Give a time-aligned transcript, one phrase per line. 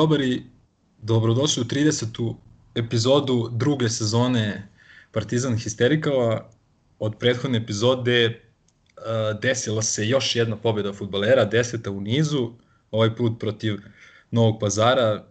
[0.00, 0.42] Grobari,
[1.02, 2.34] dobrodošli u 30.
[2.74, 4.68] epizodu druge sezone
[5.12, 6.50] Partizan Histerikala.
[6.98, 12.52] Od prethodne epizode uh, desila se još jedna pobjeda futbolera, deseta u nizu,
[12.90, 13.76] ovaj put protiv
[14.30, 15.24] Novog pazara,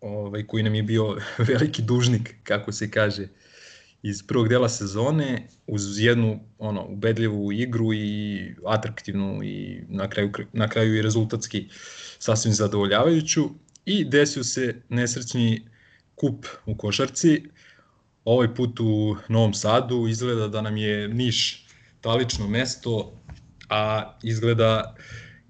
[0.00, 1.16] ovaj, koji nam je bio
[1.48, 3.28] veliki dužnik, kako se kaže,
[4.02, 10.68] iz prvog dela sezone, uz jednu ono, ubedljivu igru i atraktivnu i na kraju, na
[10.68, 11.68] kraju i rezultatski
[12.18, 13.50] sasvim zadovoljavajuću
[13.86, 15.68] i desio se nesrećni
[16.14, 17.42] kup u košarci.
[18.24, 21.66] Ovaj put u Novom Sadu izgleda da nam je Niš
[22.00, 23.22] talično mesto,
[23.68, 24.94] a izgleda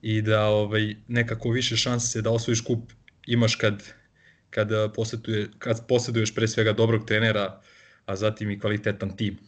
[0.02, 2.92] i da ovaj nekako više šanse da osvojiš kup
[3.26, 3.82] imaš kad
[4.50, 7.60] kad posetuje kad poseduješ pre svega dobrog trenera,
[8.06, 9.38] a zatim i kvalitetan tim.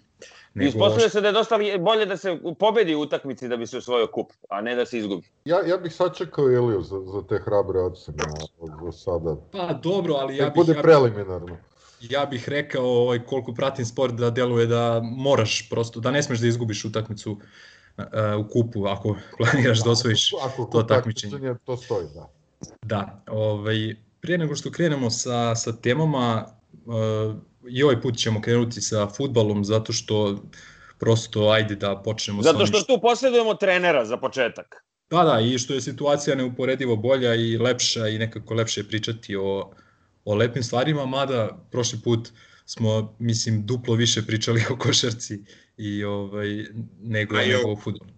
[0.58, 0.68] Nego...
[0.68, 4.06] Ispostavlja se da je dosta bolje da se pobedi u utakmici da bi se osvojio
[4.06, 5.26] kup, a ne da se izgubi.
[5.44, 8.24] Ja, ja bih sačekao Iliju za, za te hrabre ocene
[8.84, 9.36] za sada.
[9.52, 10.54] Pa dobro, ali ja bih...
[10.54, 11.56] bude ja preliminarno.
[12.00, 16.40] Ja bih rekao ovaj, koliko pratim sport da deluje da moraš prosto, da ne smeš
[16.40, 18.04] da izgubiš utakmicu uh,
[18.38, 21.54] u kupu ako planiraš da, da osvojiš ako, ako to takmičenje.
[21.64, 22.28] To stoji, da.
[22.82, 26.44] Da, ovaj, prije nego što krenemo sa, sa temama,
[26.86, 27.34] uh,
[27.70, 30.42] i ovaj put ćemo krenuti sa futbalom zato što
[30.98, 34.84] prosto ajde da počnemo Zato što tu posjedujemo trenera za početak.
[35.10, 39.70] Da, da, i što je situacija neuporedivo bolja i lepša i nekako lepše pričati o,
[40.24, 42.28] o lepim stvarima, mada prošli put
[42.64, 45.44] smo, mislim, duplo više pričali o košarci
[45.76, 46.48] i ovaj,
[47.02, 48.10] nego, nego o futbolu.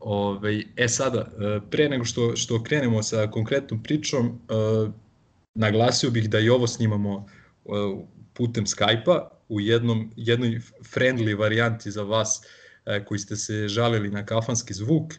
[0.00, 4.32] Ove, ovaj, e sada, e, pre nego što, što krenemo sa konkretnom pričom, e,
[5.54, 7.26] naglasio bih da i ovo snimamo
[7.64, 7.70] e,
[8.38, 10.60] putem Skype-a u jednom, jednoj
[10.94, 12.40] friendly varijanti za vas
[12.86, 15.14] e, koji ste se žalili na kafanski zvuk.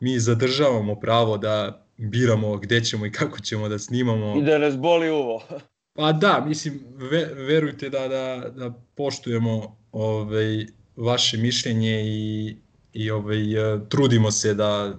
[0.00, 4.38] Mi zadržavamo pravo da biramo gde ćemo i kako ćemo da snimamo.
[4.38, 5.42] I da nas boli uvo.
[5.96, 10.66] Pa da, mislim, ve, verujte da, da, da poštujemo ovaj,
[10.96, 12.56] vaše mišljenje i,
[12.92, 14.98] i ovaj, e, trudimo se da,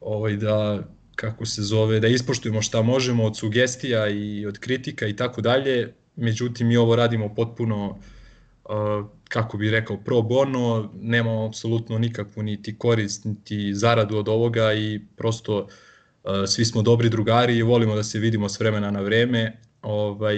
[0.00, 0.84] ovaj, da
[1.16, 5.94] kako se zove, da ispoštujemo šta možemo od sugestija i od kritika i tako dalje
[6.20, 12.78] međutim mi ovo radimo potpuno uh, kako bi rekao pro bono, nemamo apsolutno nikakvu niti
[12.78, 18.02] korist niti zaradu od ovoga i prosto uh, svi smo dobri drugari i volimo da
[18.02, 19.58] se vidimo s vremena na vreme.
[19.82, 20.36] Ovaj,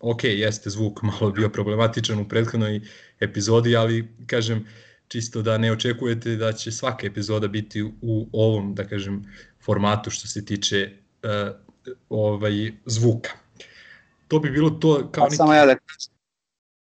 [0.00, 2.80] ok, jeste zvuk malo bio problematičan u prethodnoj
[3.20, 4.66] epizodi, ali kažem,
[5.08, 9.24] čisto da ne očekujete da će svaka epizoda biti u ovom, da kažem,
[9.64, 10.90] formatu što se tiče
[11.22, 11.56] uh,
[12.08, 13.45] ovaj zvuka
[14.28, 15.36] to bi bilo to kao neki...
[15.36, 16.16] Samo ja da kažem.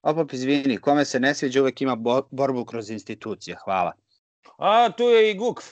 [0.03, 1.97] Opap, izvini, kome se ne sviđa uvek ima
[2.31, 3.57] borbu kroz institucije.
[3.65, 3.93] Hvala.
[4.59, 5.65] A, tu je i Gukf.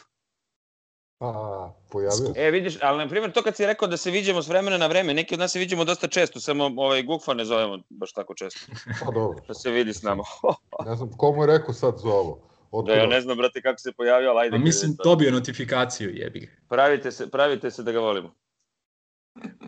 [1.20, 2.32] A, pojavio.
[2.36, 4.86] E, vidiš, ali na primjer to kad si rekao da se viđemo s vremena na
[4.86, 8.34] vreme, neki od nas se viđemo dosta često, samo ovaj Gukfa ne zovemo baš tako
[8.34, 8.60] često.
[9.04, 9.40] Pa dobro.
[9.48, 10.22] Da se vidi s nama.
[10.88, 12.48] ne znam, komu je rekao sad za ovo?
[12.70, 12.94] Otkuda?
[12.94, 14.56] Da, ja ne znam, brate, kako se pojavio, ali ajde.
[14.56, 16.46] A mislim, dobio notifikaciju, jebi ga.
[16.68, 18.34] Pravite se, pravite se da ga volimo.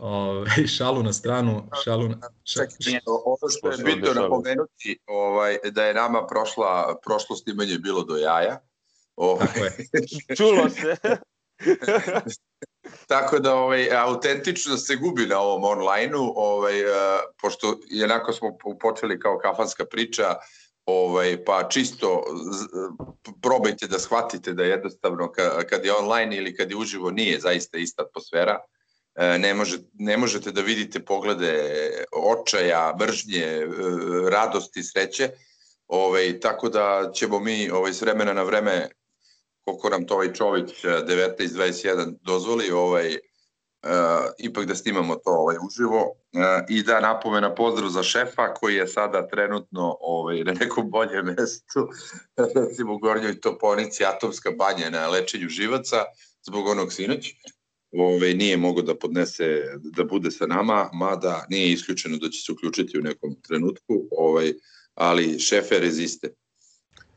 [0.01, 2.17] Ove, šalu na stranu, šalu na...
[2.45, 8.05] Ša, Čekaj, ono što je bitno napomenuti, ovaj, da je nama prošla, prošlo snimanje bilo
[8.05, 8.61] do jaja.
[9.17, 9.47] Ovaj.
[9.47, 9.73] Tako je.
[10.37, 10.97] Čulo se.
[13.09, 16.75] Tako da ovaj, autentičnost se gubi na ovom online-u, ovaj,
[17.43, 20.35] pošto jednako smo počeli kao kafanska priča,
[20.87, 22.25] ovaj, pa čisto
[23.43, 25.33] probajte da shvatite da jednostavno
[25.71, 28.53] kad je online ili kad je uživo nije zaista ista atmosfera.
[28.53, 28.80] E,
[29.21, 31.55] ne, može, ne možete da vidite poglede
[32.13, 33.67] očaja, mržnje, e,
[34.31, 35.31] radosti, sreće.
[35.87, 38.89] Ovaj, tako da ćemo mi ovaj, s vremena na vreme,
[39.61, 43.91] koliko nam to ovaj Čović 1921 e, dozvoli, ovaj, uh,
[44.39, 48.89] ipak da snimamo to ovaj, uživo uh, i da napomena pozdrav za šefa koji je
[48.89, 51.89] sada trenutno ovaj, na nekom boljem mestu,
[52.55, 56.05] recimo u Gornjoj Toponici, Atomska banja na lečenju živaca,
[56.43, 57.35] zbog onog sinoć
[57.93, 59.63] ove, nije mogo da podnese,
[59.97, 64.53] da bude sa nama, mada nije isključeno da će se uključiti u nekom trenutku, ovaj,
[64.95, 66.35] ali šefe reziste.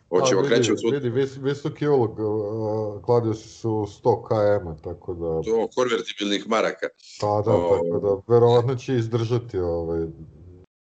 [0.09, 0.93] Hoćemo krećemo svud...
[0.93, 5.51] Vidi, vis, visoki ulog, uh, kladio su 100 km, tako da...
[5.51, 6.87] To, konvertibilnih maraka.
[7.21, 7.77] Pa da, o...
[7.77, 10.07] tako da, verovatno će izdržati ovaj,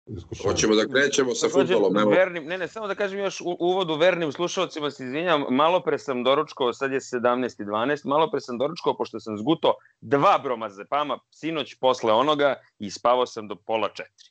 [0.07, 0.49] iskušenje.
[0.51, 1.93] Hoćemo da krećemo sa futbolom.
[1.93, 2.11] Nema...
[2.11, 5.99] Vernim, ne, ne, samo da kažem još u uvodu vernim slušalcima se izvinjam, malo pre
[5.99, 10.39] sam doručkao, sad je 17 i 12, malo pre sam doručkao pošto sam zguto dva
[10.43, 14.29] bromazepama sinoć posle onoga i spavao sam do pola četiri.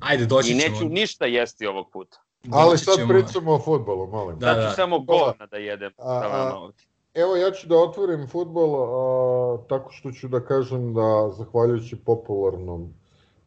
[0.00, 0.60] Ajde, doći ćemo.
[0.60, 0.90] I neću ćemo.
[0.90, 2.18] ništa jesti ovog puta.
[2.52, 3.08] Ali sad ćemo...
[3.08, 4.38] pričamo o futbolu, molim.
[4.38, 4.68] Da, da.
[4.68, 5.92] Ću samo govna da jedem.
[5.98, 6.70] A, a,
[7.14, 12.94] Evo ja ću da otvorim futbol a, tako što ću da kažem da zahvaljujući popularnom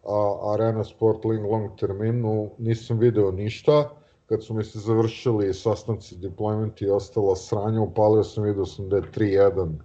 [0.03, 3.89] a, Arena Sport Link long terminu nisam video ništa.
[4.25, 8.95] Kad su mi se završili sastanci deployment i ostalo sranje, upalio sam video sam da
[8.95, 9.75] je 3-1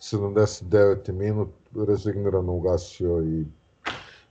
[0.00, 1.12] 79.
[1.12, 1.48] minut
[1.88, 3.44] rezignirano ugasio i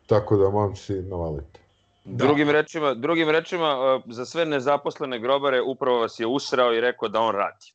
[0.06, 1.60] tako da momci navalite.
[2.06, 2.26] Da.
[2.26, 7.20] Drugim rečima, drugim rečima, za sve nezaposlene grobare upravo vas je usrao i rekao da
[7.20, 7.74] on radi.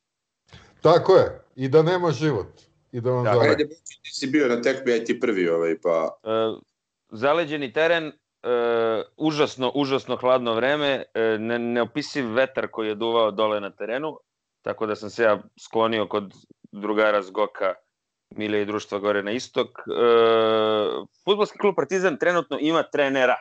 [0.81, 2.47] Tako je, i da nema život.
[2.91, 3.49] I da vam da, zove.
[3.49, 3.67] Ajde,
[4.03, 6.17] ti si bio na tekmi, aj ti prvi ovaj, pa...
[6.23, 6.29] E,
[7.13, 8.13] zaleđeni teren, e,
[9.17, 14.17] užasno, užasno hladno vreme, e, ne, neopisiv vetar koji je duvao dole na terenu,
[14.61, 16.33] tako da sam se ja sklonio kod
[16.71, 17.73] drugara Zgoka
[18.35, 19.67] Milije i društva gore na istok.
[19.67, 19.83] E,
[21.25, 23.35] futbolski klub Partizan trenutno ima trenera,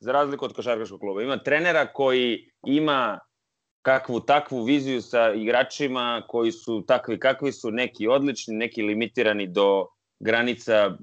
[0.00, 1.22] za razliku od košarkaškog kluba.
[1.22, 3.18] Ima trenera koji ima
[3.82, 9.86] kakvu takvu viziju sa igračima koji su takvi kakvi su, neki odlični, neki limitirani do
[10.22, 10.96] granica,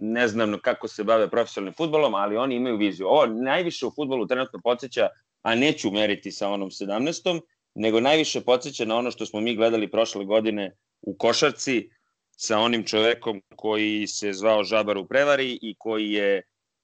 [0.00, 3.06] ne znam kako se bave profesionalnim futbolom, ali oni imaju viziju.
[3.06, 5.08] Ovo najviše u futbolu trenutno podsjeća,
[5.42, 7.40] a neću meriti sa onom 17.
[7.74, 11.88] nego najviše podsjeća na ono što smo mi gledali prošle godine u košarci
[12.30, 16.42] sa onim čovekom koji se zvao Žabar u prevari i koji je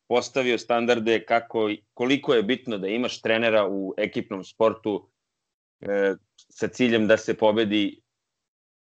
[0.08, 5.10] postavio standarde kako, koliko je bitno da imaš trenera u ekipnom sportu
[5.80, 8.00] e, sa ciljem da se pobedi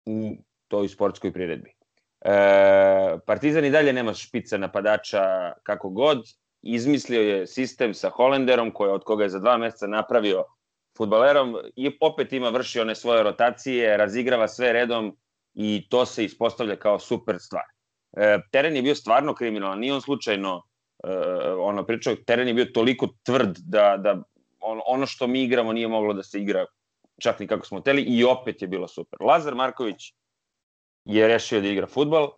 [0.05, 0.35] u
[0.67, 1.78] toj sportskoj priredbi.
[2.21, 6.23] E, Partizan i dalje nema špica napadača kako god,
[6.61, 10.43] izmislio je sistem sa Holenderom koji od koga je za dva meseca napravio
[10.97, 15.17] futbalerom i opet ima vrši one svoje rotacije, razigrava sve redom
[15.53, 17.63] i to se ispostavlja kao super stvar.
[18.17, 20.63] E, teren je bio stvarno kriminalan, nije on slučajno
[21.03, 21.09] e,
[21.59, 24.21] ono pričao, teren je bio toliko tvrd da, da
[24.59, 26.65] on, ono što mi igramo nije moglo da se igra
[27.21, 29.19] čak ni kako smo teli i opet je bilo super.
[29.21, 30.13] Lazar Marković
[31.09, 32.29] je rešio da igra futbal.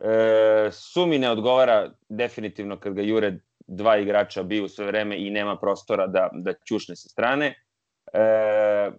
[0.00, 5.56] E, Sumi ne odgovara definitivno kad ga jure dva igrača biju sve vreme i nema
[5.58, 7.54] prostora da, da ćušne sa strane.
[8.12, 8.90] E,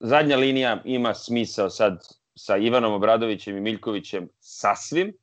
[0.00, 2.04] zadnja linija ima smisao sad
[2.34, 5.14] sa Ivanom Obradovićem i Miljkovićem sasvim.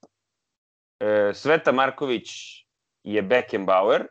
[0.99, 2.29] E, Sveta Marković
[3.03, 4.07] je Beckenbauer,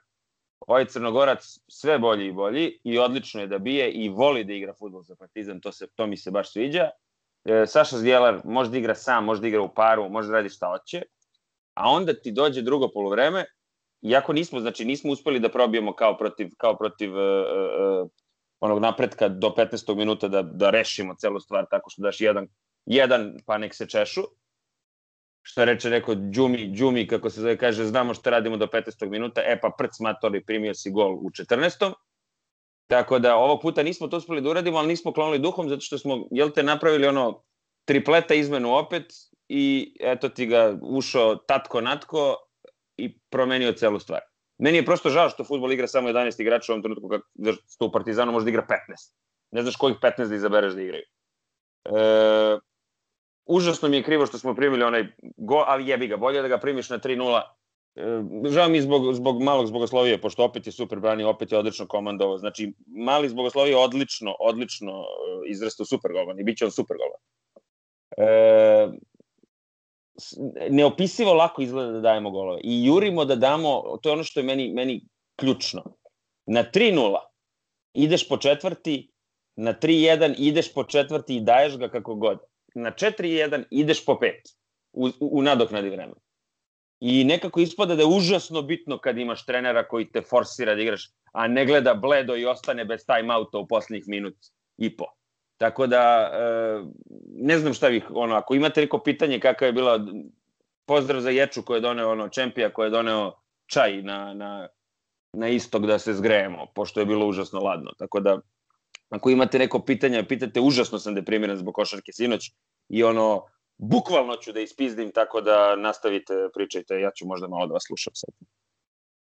[0.66, 4.74] ovaj Crnogorac sve bolji i bolji i odlično je da bije i voli da igra
[4.74, 6.90] futbol za Partizan, to, se, to mi se baš sviđa.
[7.44, 10.48] E, Saša Zdjelar može da igra sam, može da igra u paru, može da radi
[10.48, 11.02] šta hoće,
[11.74, 13.44] a onda ti dođe drugo polovreme,
[14.02, 18.10] iako nismo, znači nismo uspeli da probijemo kao protiv, kao protiv uh, uh,
[18.60, 19.94] onog napretka do 15.
[19.96, 22.48] minuta da, da rešimo celu stvar tako što daš jedan,
[22.86, 24.22] jedan pa nek se češu,
[25.42, 29.08] što reče neko Đumi, Đumi, kako se zove, kaže, znamo šta radimo do 15.
[29.10, 31.92] minuta, e pa prc matori, primio si gol u 14.
[32.86, 35.98] Tako da ovog puta nismo to uspeli da uradimo, ali nismo klonili duhom, zato što
[35.98, 37.42] smo, jel te, napravili ono
[37.84, 39.12] tripleta izmenu opet
[39.48, 42.36] i eto ti ga ušao tatko natko
[42.96, 44.20] i promenio celu stvar.
[44.58, 47.26] Meni je prosto žao što futbol igra samo 11 igrača u ovom trenutku, kako
[47.68, 49.14] što u Partizanu može da igra 15.
[49.50, 51.04] Ne znaš kojih 15 da izabereš da igraju.
[51.84, 52.58] E,
[53.46, 56.58] užasno mi je krivo što smo primili onaj go, ali jebi ga, bolje da ga
[56.58, 57.42] primiš na 3-0.
[57.96, 61.86] E, žao mi zbog, zbog malog zbogoslovija, pošto opet je super brani, opet je odlično
[61.86, 62.38] komandovo.
[62.38, 67.20] Znači, mali zbogoslovija odlično, odlično e, izrastao super golman i bit će on super golman.
[68.16, 68.88] E,
[70.70, 72.60] neopisivo lako izgleda da dajemo golove.
[72.64, 75.00] I jurimo da damo, to je ono što je meni, meni
[75.36, 75.84] ključno.
[76.46, 77.16] Na 3-0
[77.94, 79.12] ideš po četvrti,
[79.56, 82.38] na 3-1 ideš po četvrti i daješ ga kako god
[82.74, 84.30] na 4-1 ideš po 5
[84.92, 86.20] u, u, u nadoknadi vremena.
[87.06, 91.10] I nekako ispada da je užasno bitno kad imaš trenera koji te forsira da igraš,
[91.32, 94.34] a ne gleda bledo i ostane bez time-outa u poslednjih minut
[94.78, 95.04] i po.
[95.56, 96.84] Tako da, e,
[97.36, 100.00] ne znam šta bih, ono, ako imate neko pitanje kakav je bila,
[100.86, 103.32] pozdrav za Ječu koji je doneo, ono, Čempija koji je doneo
[103.66, 104.68] čaj na, na,
[105.32, 107.92] na istok da se zgrejemo, pošto je bilo užasno ladno.
[107.98, 108.40] Tako da,
[109.10, 112.52] Ako imate neko pitanje, pitate, užasno sam deprimiran zbog košarke sinoć
[112.88, 113.44] i ono,
[113.78, 118.12] bukvalno ću da ispizdim, tako da nastavite, pričajte, ja ću možda malo da vas slušam
[118.14, 118.30] sad.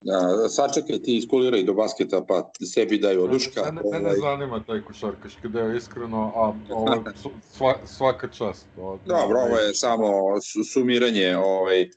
[0.04, 3.62] Da, sačekaj ti iskuliraj do basketa pa sebi daj oduška.
[3.62, 4.18] Mene, mene ovaj...
[4.18, 7.04] zanima taj košarkaški deo iskreno, a ovo
[7.52, 8.66] sva, svaka čast.
[8.76, 10.08] Od, Dobro, ovo je samo
[10.72, 11.88] sumiranje ovaj,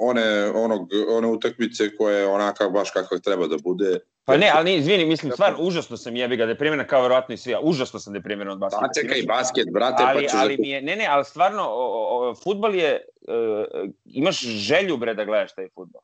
[0.00, 4.76] one, onog, one utakmice koje onaka baš kakva treba da bude Pa ne, ali ne,
[4.76, 8.52] izvini, mislim, stvarno, užasno sam jebi ga deprimiran kao verovatno i svi, užasno sam deprimiran
[8.52, 8.86] od basketa.
[8.86, 10.38] Pa čekaj, basket, brate, ali, pa ćeš...
[10.40, 15.14] Ali mi je, ne, ne, ali stvarno, o, o, futbol je, uh, imaš želju, bre,
[15.14, 16.00] da gledaš taj futbol.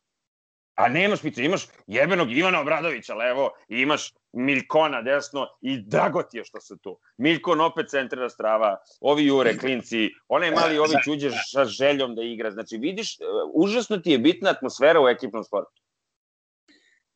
[0.80, 6.38] A nema špice, imaš jebenog Ivana Obradovića levo, i imaš Miljkona desno i drago ti
[6.38, 6.98] je što su tu.
[7.16, 12.50] Miljkon opet centrira strava, ovi jure, klinci, onaj mali ovi uđe sa željom da igra.
[12.50, 15.82] Znači, vidiš, e, užasno ti je bitna atmosfera u ekipnom sportu.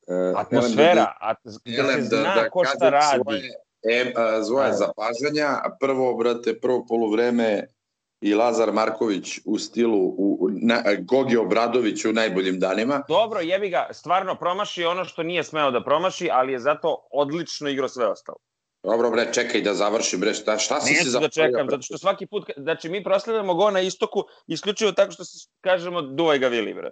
[0.07, 3.23] Uh, Atmosfera, a, da se zna da, ko šta radi.
[3.25, 3.43] Svoje,
[3.83, 5.63] e, a, svoje zapažanja.
[5.81, 7.67] Prvo, brate, prvo poluvreme
[8.21, 13.03] i Lazar Marković u stilu u, na, Gogi Obradović u najboljim danima.
[13.09, 17.69] Dobro, jebi ga, stvarno promaši ono što nije smeo da promaši, ali je zato odlično
[17.69, 18.39] igrao sve ostalo.
[18.83, 21.99] Dobro bre, čekaj da završim bre, šta, šta si Neću se da čekam, zato što
[21.99, 26.49] svaki put, znači mi proslavljamo go na istoku isključivo tako što se kažemo duvaj ga
[26.49, 26.91] vili, bre.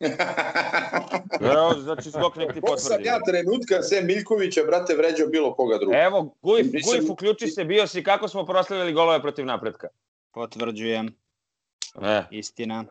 [1.52, 3.08] Evo, znači nek ti Ko sam potvrdi.
[3.08, 5.98] ja trenutka, sem Miljkovića, brate, vređao bilo koga druga.
[5.98, 9.88] Evo, Gujf, Gujf, uključi se, bio si kako smo proslavljali golove protiv napretka.
[10.34, 11.14] Potvrđujem,
[12.02, 12.84] E, istina.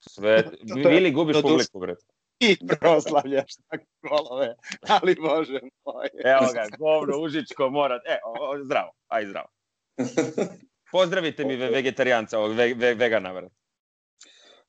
[0.00, 0.44] sve,
[0.86, 1.52] Vili gubiš Do duše.
[1.72, 1.94] publiku, bre.
[2.40, 4.54] I proslavljaš tako golove,
[4.88, 6.08] ali bože moj.
[6.24, 9.48] Evo ga, govno, užičko, mora, e, o, o, zdravo, aj zdravo.
[10.92, 13.54] Pozdravite mi ve- vegetarijanca, ovog ve, ve, vegana, brate.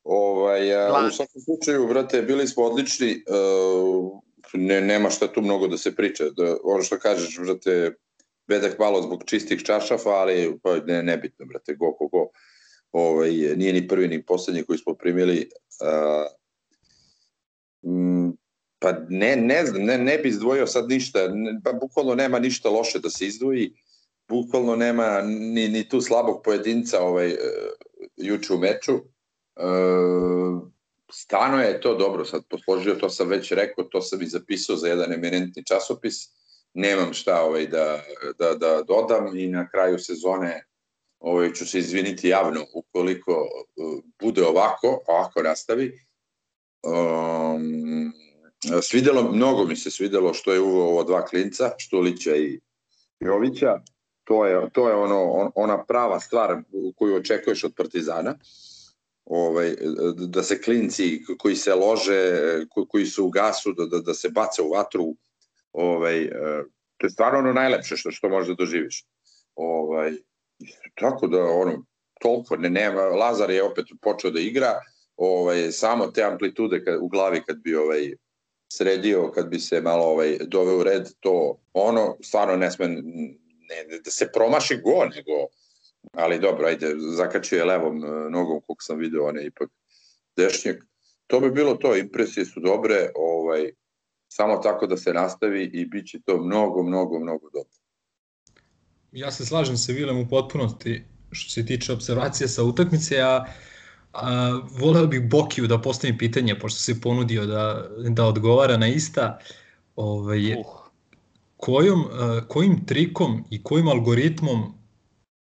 [0.04, 1.08] Ovaj, a, Glan.
[1.08, 3.24] u svakom slučaju, brate, bili smo odlični.
[3.28, 4.22] Uh,
[4.54, 6.24] ne, nema šta tu mnogo da se priča.
[6.30, 7.96] Da, ono što kažeš, brate,
[8.52, 12.28] bedak malo zbog čistih čašafa, ali pa, ne, nebitno, brate, go, go, go.
[12.92, 15.50] Ovaj, nije ni prvi ni poslednji koji smo primili.
[15.82, 16.28] Uh,
[17.92, 18.32] mm,
[18.80, 22.70] pa ne, ne znam, ne, ne bi izdvojio sad ništa, ne, pa bukvalno nema ništa
[22.70, 23.72] loše da se izdvoji,
[24.28, 27.38] bukvalno nema ni, ni tu slabog pojedinca ovaj, uh,
[28.18, 29.00] juče u meču.
[29.56, 29.64] E,
[31.12, 34.88] stano je to dobro sad posložio, to sam već rekao, to sam i zapisao za
[34.88, 36.16] jedan eminentni časopis.
[36.74, 38.02] Nemam šta ovaj, da,
[38.40, 40.66] da, da dodam i na kraju sezone
[41.20, 46.06] ovaj, ću se izviniti javno ukoliko uh, bude ovako, ovako nastavi.
[46.84, 48.14] Um,
[48.82, 52.60] svidelo, mnogo mi se svidelo što je uveo ovo dva klinca, Štulića i
[53.20, 53.80] Jovića.
[54.24, 56.62] To je, to je ono, on, ona prava stvar
[56.96, 58.36] koju očekuješ od Partizana
[59.26, 59.76] ovaj,
[60.16, 64.30] da se klinci koji se lože, ko- koji su u gasu, da, da, da se
[64.30, 65.16] bace u vatru,
[65.74, 66.64] ovaj, eh,
[66.98, 69.06] to je stvarno ono najlepše što, što možeš da doživiš.
[69.56, 70.12] Ovaj,
[70.96, 71.86] tako da, ono,
[72.20, 74.80] toliko, ne, nema, Lazar je opet počeo da igra,
[75.18, 78.14] ovaj, samo te amplitude kad, u glavi kad bi ovaj,
[78.74, 84.00] sredio, kad bi se malo ovaj, doveo u red, to ono stvarno ne sme ne,
[84.04, 85.48] da se promaši go, nego
[86.14, 89.70] ali dobro, ajde, zakačio je levom e, nogom, koliko sam video, on je ipak
[90.38, 90.86] dešnjak.
[91.28, 93.72] To bi bilo to, impresije su dobre, ovaj,
[94.32, 97.70] samo tako da se nastavi i bit će to mnogo, mnogo, mnogo dobro.
[99.12, 103.46] Ja se slažem sa Vilem u potpunosti što se tiče observacije sa utakmice, a,
[104.14, 104.30] a
[104.72, 109.40] voleo bih Bokiju da postavim pitanje, pošto se ponudio da, da odgovara na ista.
[109.96, 110.66] Ovaj, Uh.
[111.58, 114.74] kojom, a, kojim trikom i kojim algoritmom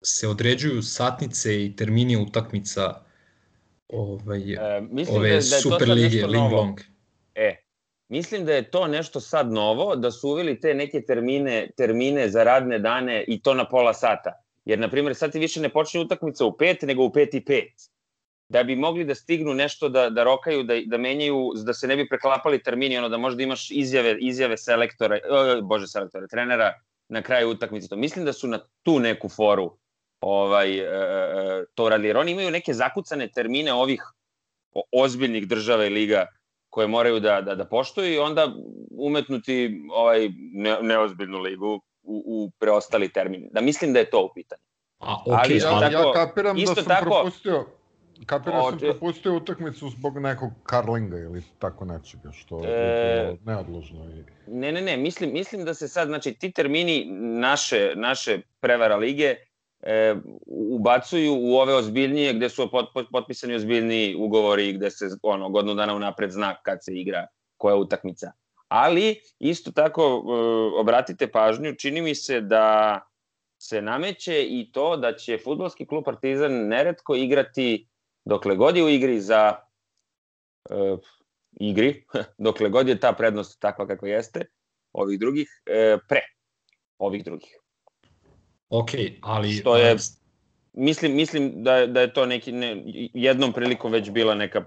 [0.02, 2.94] se određuju satnice i termini utakmica
[3.88, 6.52] ovaj, E, mislim ove da, je- da je Super lige Ling.
[6.52, 6.80] Long?
[7.34, 7.56] E,
[8.12, 12.44] mislim da je to nešto sad novo, da su uveli te neke termine, termine za
[12.44, 14.32] radne dane i to na pola sata.
[14.64, 17.44] Jer, na primjer, sad ti više ne počne utakmica u pet, nego u pet i
[17.44, 17.72] pet.
[18.48, 21.96] Da bi mogli da stignu nešto da, da rokaju, da, da menjaju, da se ne
[21.96, 25.22] bi preklapali termini, ono da možda imaš izjave, izjave selektora, e,
[25.62, 26.72] bože selektora, trenera
[27.08, 27.88] na kraju utakmice.
[27.88, 27.96] To.
[27.96, 29.70] Mislim da su na tu neku foru
[30.20, 32.08] ovaj, e, e, to radili.
[32.08, 34.02] Jer oni imaju neke zakucane termine ovih
[34.72, 36.26] o- ozbiljnih država i liga
[36.72, 38.48] koje moraju da, da, da poštuju i onda
[38.90, 39.56] umetnuti
[39.92, 43.48] ovaj ne, neozbiljnu ligu u, u preostali termin.
[43.52, 44.62] Da mislim da je to u pitanju.
[44.98, 47.66] A, Ali okay, isto ja, ali, tako- ja kapiram da sam tako- propustio
[48.26, 53.22] Kapiram da sam te- propustio utakmicu zbog nekog karlinga ili tako nečega, što E, je
[53.22, 54.00] bilo neodložno.
[54.06, 54.22] I...
[54.46, 57.06] Ne, ne, ne, mislim, mislim da se sad, znači, ti termini
[57.40, 59.34] naše, naše prevara lige
[59.82, 60.14] e,
[60.46, 65.74] ubacuju u ove ozbiljnije, gde su pot, pot, potpisani ozbiljniji ugovori, gde se ono, godinu
[65.74, 68.32] dana unapred zna kad se igra koja utakmica.
[68.68, 73.00] Ali, isto tako, e, obratite pažnju, čini mi se da
[73.58, 77.88] se nameće i to da će futbolski klub Partizan neretko igrati
[78.24, 79.56] dokle god je u igri za
[80.70, 80.96] e,
[81.60, 82.04] igri,
[82.46, 84.46] dokle god je ta prednost takva kakva jeste,
[84.92, 86.20] ovih drugih, e, pre
[86.98, 87.61] ovih drugih.
[88.72, 88.90] Ok,
[89.22, 89.52] ali...
[89.52, 89.96] Što je-
[90.74, 92.82] Mislim, mislim da, je- da je to neki, ne,
[93.14, 94.64] jednom prilikom već bila neka,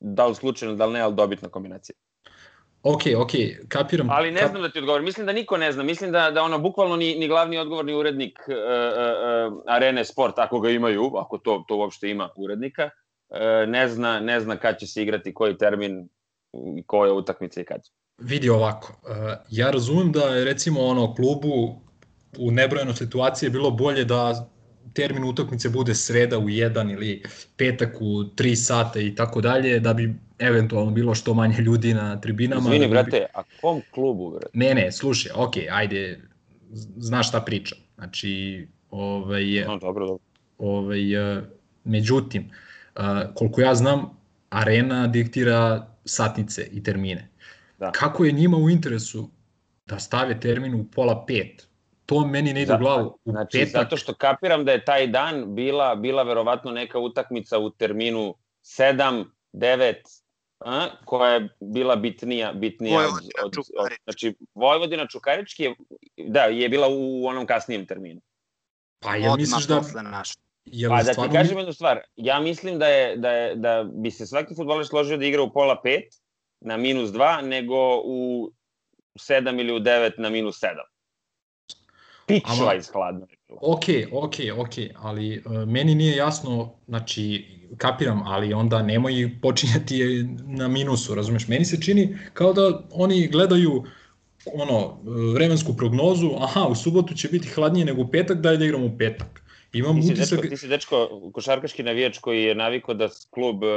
[0.00, 1.96] da li slučajno, da li ne, ali dobitna kombinacija.
[2.82, 3.30] Ok, ok,
[3.68, 4.10] kapiram.
[4.10, 6.58] Ali ne znam da ti odgovorim, mislim da niko ne zna, mislim da, da ono,
[6.58, 11.64] bukvalno ni, ni glavni odgovorni urednik uh, uh, Arene Sport, ako ga imaju, ako to,
[11.68, 12.90] to uopšte ima urednika,
[13.28, 13.38] uh,
[13.68, 16.08] ne, zna, ne zna kad će se igrati koji termin
[16.86, 17.80] koja utakmica i kad.
[18.18, 21.85] Vidi ovako, uh, ja razumem da je recimo ono klubu
[22.38, 24.48] u nebrojeno situacije bilo bolje da
[24.92, 27.22] termin utakmice bude sreda u 1 ili
[27.56, 32.20] petak u 3 sata i tako dalje, da bi eventualno bilo što manje ljudi na
[32.20, 32.60] tribinama.
[32.60, 34.46] Izvini, da brate, a kom klubu, brate?
[34.52, 36.20] Ne, ne, slušaj, ok, ajde,
[36.96, 37.78] znaš šta pričam.
[37.94, 40.22] Znači, ovaj, No, dobro, dobro.
[40.58, 41.44] ovaj, uh,
[41.84, 42.50] međutim,
[42.96, 43.02] uh,
[43.34, 44.10] koliko ja znam,
[44.50, 47.28] arena diktira satnice i termine.
[47.78, 47.92] Da.
[47.92, 49.30] Kako je njima u interesu
[49.86, 51.65] da stave termin u pola pet?
[52.06, 53.18] To meni ne ide u glavu.
[53.24, 57.58] U Znači, petak, zato što kapiram da je taj dan bila, bila verovatno neka utakmica
[57.58, 59.94] u terminu 7, 9,
[60.60, 64.02] a, koja je bila bitnija, bitnija od, Vojvodina, od, od, Čukarički.
[64.04, 65.74] znači Vojvodina Čukarički je,
[66.16, 68.20] da, je bila u onom kasnijem terminu.
[68.98, 69.82] pa ja misliš da...
[70.64, 74.10] Jel Pa da ti kažem jednu stvar, ja mislim da je da je da bi
[74.10, 76.02] se svaki fudbaler složio da igra u pola 5
[76.60, 78.50] na minus 2 nego u
[79.14, 80.68] 7 ili u 9 na minus 7.
[82.26, 83.26] Pičva Ama- iz hladno.
[83.30, 83.58] je bilo.
[83.62, 87.44] Ok, ok, ok, ali uh, meni nije jasno, znači,
[87.78, 91.48] kapiram, ali onda nemoj počinjati na minusu, razumeš?
[91.48, 93.84] Meni se čini kao da oni gledaju
[94.54, 94.98] ono,
[95.34, 98.98] vremensku prognozu, aha, u subotu će biti hladnije nego u petak, daj da igram u
[98.98, 99.42] petak.
[99.72, 100.38] Imam Ti si, utisak...
[100.38, 103.70] dečko, ti si dečko košarkaški navijač koji je navikao da klub uh,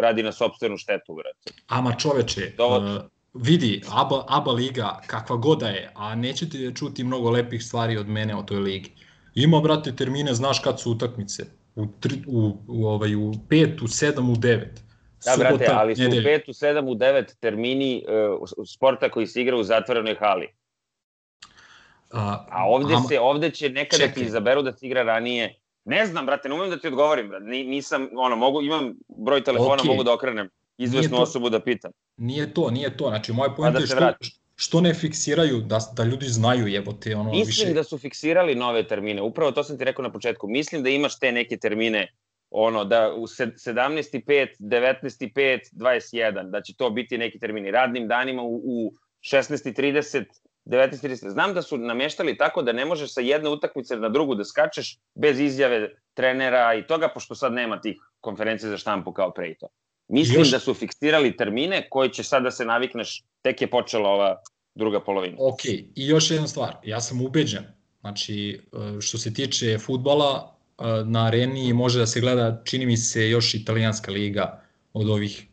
[0.00, 1.60] radi na sopstvenu štetu, brate.
[1.66, 3.02] Ama čoveče, Dovo- uh,
[3.34, 8.08] vidi, ABA, ABA liga, kakva god da je, a nećete čuti mnogo lepih stvari od
[8.08, 8.92] mene o toj ligi.
[9.34, 11.42] Ima, brate, termine, znaš kad su utakmice.
[11.74, 14.64] U, tri, u, u, ovaj, u 5, u 7, u 9.
[15.24, 18.04] Da, brate, ali su u 5, u 7, u 9 termini
[18.40, 20.48] uh, sporta koji se igra u zatvorenoj hali.
[22.12, 24.14] A, A ovde, ama- se, ovde će nekada čekaj.
[24.14, 25.58] ti izaberu da se igra ranije.
[25.84, 27.44] Ne znam, brate, ne umem da ti odgovorim, brate.
[27.44, 29.88] Ni, nisam, ono, mogu, imam broj telefona, Okej.
[29.88, 31.90] mogu da okrenem izvesnu to- osobu da pitam.
[32.16, 33.08] Nije to, nije to.
[33.08, 34.30] Znači, moja pojenta da je što, vratim.
[34.56, 37.74] što ne fiksiraju, da, da ljudi znaju, jebote, ono, Mislim više...
[37.74, 40.48] da su fiksirali nove termine, upravo to sam ti rekao na početku.
[40.48, 42.12] Mislim da imaš te neke termine,
[42.50, 47.70] ono, da u sed- 17.5, 19.5, 21, da će to biti neki termini.
[47.70, 50.24] Radnim danima u, u 16.30,
[50.64, 51.28] 19.30.
[51.28, 54.98] Znam da su nameštali tako da ne možeš sa jedne utakmice na drugu da skačeš
[55.14, 59.54] bez izjave trenera i toga, pošto sad nema tih konferencija za štampu kao pre i
[59.58, 59.66] to.
[60.08, 64.08] Mislim Još- da su fiksirali termine koji će sad da se navikneš, tek je počela
[64.08, 64.36] ova
[64.74, 65.36] druga polovina.
[65.38, 67.64] Ok, i još jedna stvar, ja sam ubeđen,
[68.00, 72.96] znači, e, što se tiče futbala, e, na areni može da se gleda, čini mi
[72.96, 74.62] se, još italijanska liga
[74.92, 75.46] od ovih,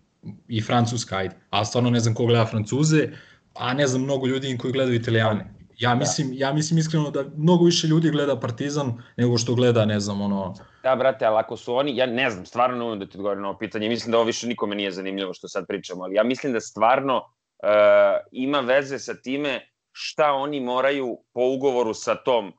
[0.48, 3.10] i francuska, ajde, a stvarno ne znam ko gleda francuze,
[3.54, 5.54] a ne znam mnogo ljudi koji gledaju italijane.
[5.80, 10.00] Ja mislim, ja mislim iskreno da mnogo više ljudi gleda Partizan nego što gleda, ne
[10.00, 13.06] znam, ono, Da, brate, ali ako su oni, ja ne znam, stvarno ne umem da
[13.06, 16.04] ti odgovorim na ovo pitanje, mislim da ovo više nikome nije zanimljivo što sad pričamo,
[16.04, 17.70] ali ja mislim da stvarno uh,
[18.32, 22.54] ima veze sa time šta oni moraju po ugovoru sa tom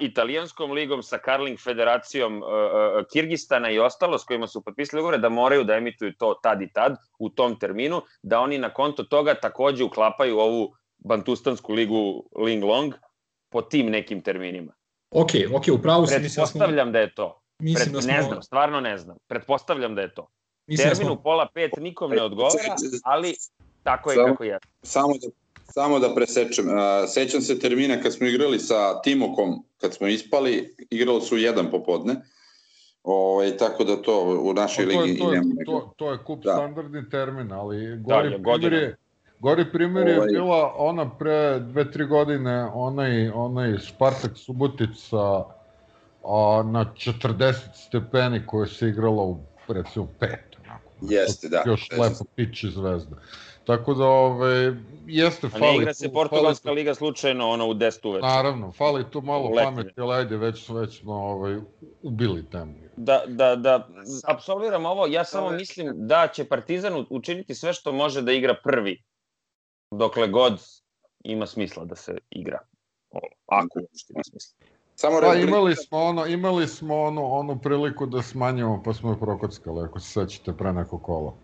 [0.00, 5.18] italijanskom ligom, sa Karling federacijom uh, uh, Kirgistana i ostalo s kojima su potpisali ugovore,
[5.18, 9.02] da moraju da emituju to tad i tad u tom terminu, da oni na konto
[9.02, 12.94] toga takođe uklapaju ovu Bantustansku ligu Ling Long
[13.50, 14.72] po tim nekim terminima.
[15.10, 17.41] ok, ok, upravo sam, da smo, Pretpostavljam da je to.
[17.62, 19.16] Mislim Pred, da smo, Ne znam, stvarno ne znam.
[19.26, 20.26] Pretpostavljam da je to.
[20.66, 23.34] mislim da Termin smo, u pola pet nikom ne odgovara, ali
[23.82, 24.58] tako je Samo- kako je.
[24.82, 25.28] Samo da,
[25.64, 26.66] samo da presečem.
[26.66, 26.74] Uh,
[27.08, 32.16] sećam se termina kad smo igrali sa Timokom, kad smo ispali, igralo su jedan popodne.
[33.02, 36.18] Ovaj tako da to u našoj to, ligi je, to, i nema to, to je
[36.24, 36.52] kup Da.
[36.52, 38.96] standardni termin, ali gori je, primjer je,
[39.38, 45.44] gori primjer je Ovaj- bila ona pre dve, tri godine, onaj, onaj Spartak Subotica
[46.24, 50.56] a, na 40 stepeni koja se igrala u, recimo, pet.
[50.64, 51.62] Onako, Jeste, da.
[51.66, 53.16] Još Sećam lepo piči zvezda.
[53.66, 55.76] Tako da, ove, jeste, A ne fali...
[55.76, 58.26] igra se tu- Portugalska fali tu- liga slučajno ono u 10 uveče.
[58.26, 61.58] Naravno, fali tu malo pameti, ali ajde, već, već smo ovaj,
[62.02, 62.74] ubili temu.
[62.96, 63.88] Da, da, da
[64.28, 69.02] apsolviram ovo, ja samo mislim da će Partizan učiniti sve što može da igra prvi,
[69.90, 70.60] dokle god
[71.24, 72.58] ima smisla da se igra.
[73.46, 74.66] Ako uopšte ima smisla.
[74.94, 79.18] Samo Pa imali smo ono, imali smo ono, onu priliku da smanjimo, pa smo je
[79.20, 81.34] prokockali, ako se sećate pre neko kola.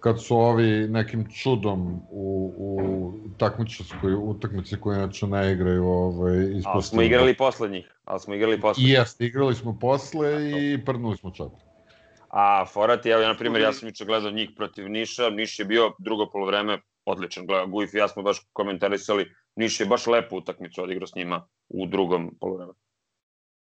[0.00, 6.58] Kad su ovi nekim čudom u, u takmičarskoj utakmici koju inače ne igraju ovaj, Ali
[6.58, 6.82] ispostili.
[6.82, 7.94] smo igrali posle njih.
[8.04, 8.84] Ali smo igrali posle.
[8.84, 11.64] I jeste, igrali smo posle i prdnuli smo četiri.
[12.28, 15.64] A Forati, evo ja na primjer, ja sam juče gledao njih protiv Niša, Niš je
[15.64, 20.36] bio drugo polovreme odličan, gledao Gujf i ja smo baš komentarisali, Niš je baš lepu
[20.36, 22.74] utakmicu odigrao s njima u drugom polovremenu.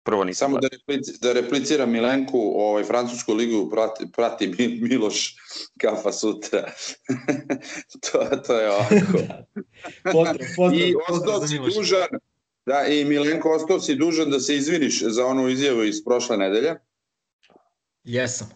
[0.03, 5.35] Prvo nisam Samo da, replici, da repliciram Milenku, ovaj, francusku ligu prati, prati Mi- Miloš
[5.81, 6.71] Kafa sutra.
[8.11, 8.95] to, to je ovako.
[10.13, 12.07] Pozdrav, pozdrav, I ostao si dužan,
[12.65, 16.75] da, i Milenko, ostao si dužan da se izviniš za onu izjavu iz prošle nedelje.
[18.03, 18.49] Jesam.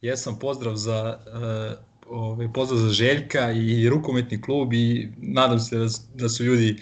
[0.00, 5.86] Jesam, pozdrav za uh, ovaj, pozdrav za Željka i rukometni klub i nadam se da,
[6.14, 6.76] da su ljudi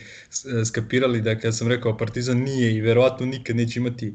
[0.64, 4.14] skapirali da kada sam rekao Partizan nije i verovatno nikad neće imati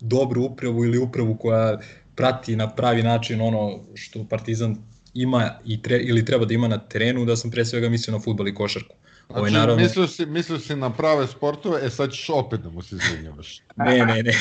[0.00, 1.78] dobru upravu ili upravu koja
[2.14, 4.76] prati na pravi način ono što Partizan
[5.14, 8.22] ima i tre, ili treba da ima na terenu, da sam pre svega mislio na
[8.22, 8.94] futbol i košarku.
[9.28, 12.70] Ovaj, Znači, naravno- mislio, si, mislio si na prave sportove, e sad ćeš opet da
[12.70, 13.60] mu se izvinjavaš.
[13.76, 14.32] Ne, ne, ne,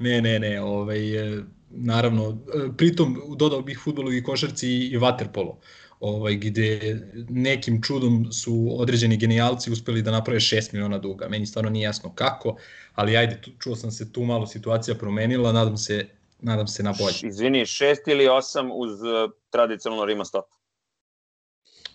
[0.00, 1.42] ne, ne, ne, ovaj, e,
[1.76, 5.58] naravno, e, pritom dodao bih futbolu i košarci i, i vaterpolo,
[6.00, 11.28] ovaj, gde nekim čudom su određeni genijalci uspeli da naprave 6 miliona duga.
[11.28, 12.56] Meni stvarno nije jasno kako,
[12.94, 16.06] ali ajde, tu, čuo sam se tu malo situacija promenila, nadam se,
[16.40, 17.28] nadam se na bolje.
[17.28, 20.44] Izvini, šest ili osam uz uh, tradicionalno Rima stop.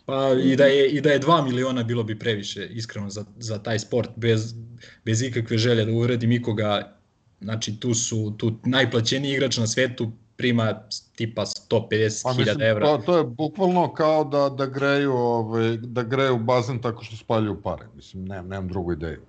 [0.06, 3.64] Pa i da je i da je 2 miliona bilo bi previše iskreno za za
[3.64, 4.54] taj sport bez
[5.06, 6.99] bez ikakve želje da uvredim ikoga.
[7.42, 10.82] Znači tu su tu najplaćeniji igrač na svetu prima
[11.16, 12.86] tipa 150.000 Pa evra.
[12.86, 17.62] to, to je bukvalno kao da, da, greju, ovaj, da greju bazen tako što spaljuju
[17.62, 17.86] pare.
[17.96, 19.22] Mislim, nemam, nemam drugu ideju.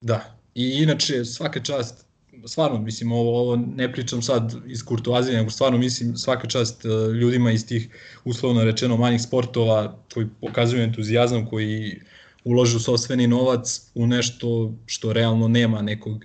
[0.00, 0.38] Da.
[0.54, 2.06] I inače svaka čast
[2.46, 6.88] stvarno mislim ovo ovo ne pričam sad iz kurtoazije nego stvarno mislim svaka čast e,
[7.12, 7.88] ljudima iz tih
[8.24, 12.00] uslovno rečeno manjih sportova koji pokazuju entuzijazam koji
[12.44, 16.24] ulažu sopstveni novac u nešto što realno nema nekog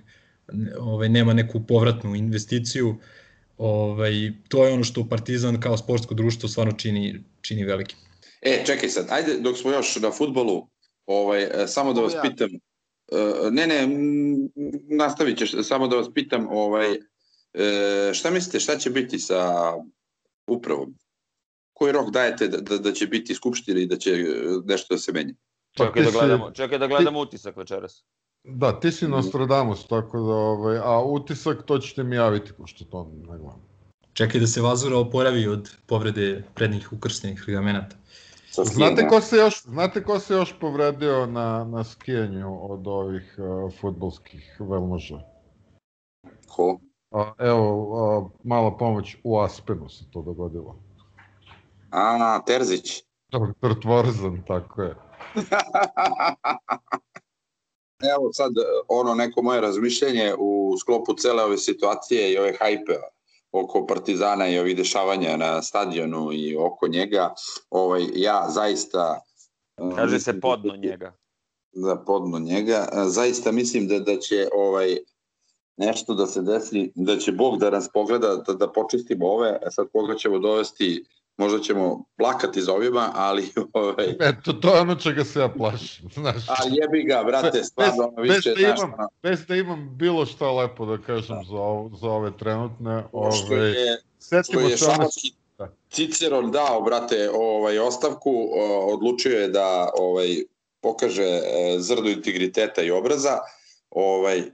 [0.80, 2.96] ovaj nema neku povratnu investiciju
[3.58, 7.98] ovaj to je ono što Partizan kao sportsko društvo stvarno čini čini velikim
[8.40, 10.68] E, čekaj sad, ajde dok smo još na futbolu,
[11.06, 12.22] ovaj, e, samo da vas Ja.
[12.22, 12.48] pitam,
[13.12, 13.88] e, ne, ne,
[14.96, 16.92] nastavit ćeš, samo da vas pitam, ovaj,
[17.54, 19.72] e, šta mislite, šta će biti sa
[20.46, 20.94] upravom?
[21.72, 24.24] Koji rok dajete da, da, da će biti skupština i da će
[24.64, 25.34] nešto da se menja?
[25.72, 28.04] Čekaj da gledamo, čekaj da gledamo utisak večeras.
[28.48, 33.04] Da, ti si Nostradamus, tako da, ovaj, a utisak to ćete mi javiti, pošto to
[33.04, 33.62] ne gledam.
[34.12, 37.96] čekaj da se Vazura oporavi od povrede prednjih ukrštenih ligamenata
[38.64, 43.72] Znate ko se još, znate ko se još povredio na, na skijanju od ovih uh,
[43.80, 45.20] futbolskih velmoža?
[46.48, 46.80] Ko?
[47.10, 50.76] A, evo, a, mala pomoć, u Aspenu se to dogodilo.
[51.90, 53.02] A, Terzić.
[53.30, 54.94] Doktor Tvorzan, tako je.
[58.02, 62.92] Evo sad e, ono neko moje razmišljenje u sklopu cele ove situacije i ove hajpe
[63.52, 67.34] oko Partizana i ovih dešavanja na stadionu i oko njega,
[67.70, 69.20] ovaj, ja zaista...
[69.76, 71.12] e, Kaže se da- podno njega.
[71.72, 72.88] Da, podno njega.
[72.92, 74.96] E, Zaista mislim da, da će ovaj,
[75.76, 79.86] nešto da se desi, da će Bog da nas pogleda, da, da počistimo ove, sad
[79.92, 81.04] koga ćemo dovesti,
[81.38, 86.08] možda ćemo plakati za ovima, ali ovaj, Eto, to je ono čega se ja plašim,
[86.20, 86.48] znaš.
[86.48, 89.96] a jebi ga, brate, stvarno, ono bez više, da znaš, imam- ono, Bez da imam
[89.96, 93.98] bilo šta lepo da kažem za, ovo, za ove trenutne, što ove, je
[94.42, 95.68] što je one šamanski Da.
[95.90, 98.48] Ciceron dao, brate, ovaj, ostavku,
[98.92, 100.28] odlučio je da ovaj,
[100.80, 103.38] pokaže e, zrdu integriteta i obraza,
[103.90, 104.44] ovaj, e,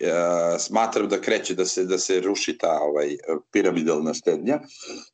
[0.59, 3.17] smatram da kreće da se da se ruši ta ovaj
[3.53, 4.61] piramidalna štednja.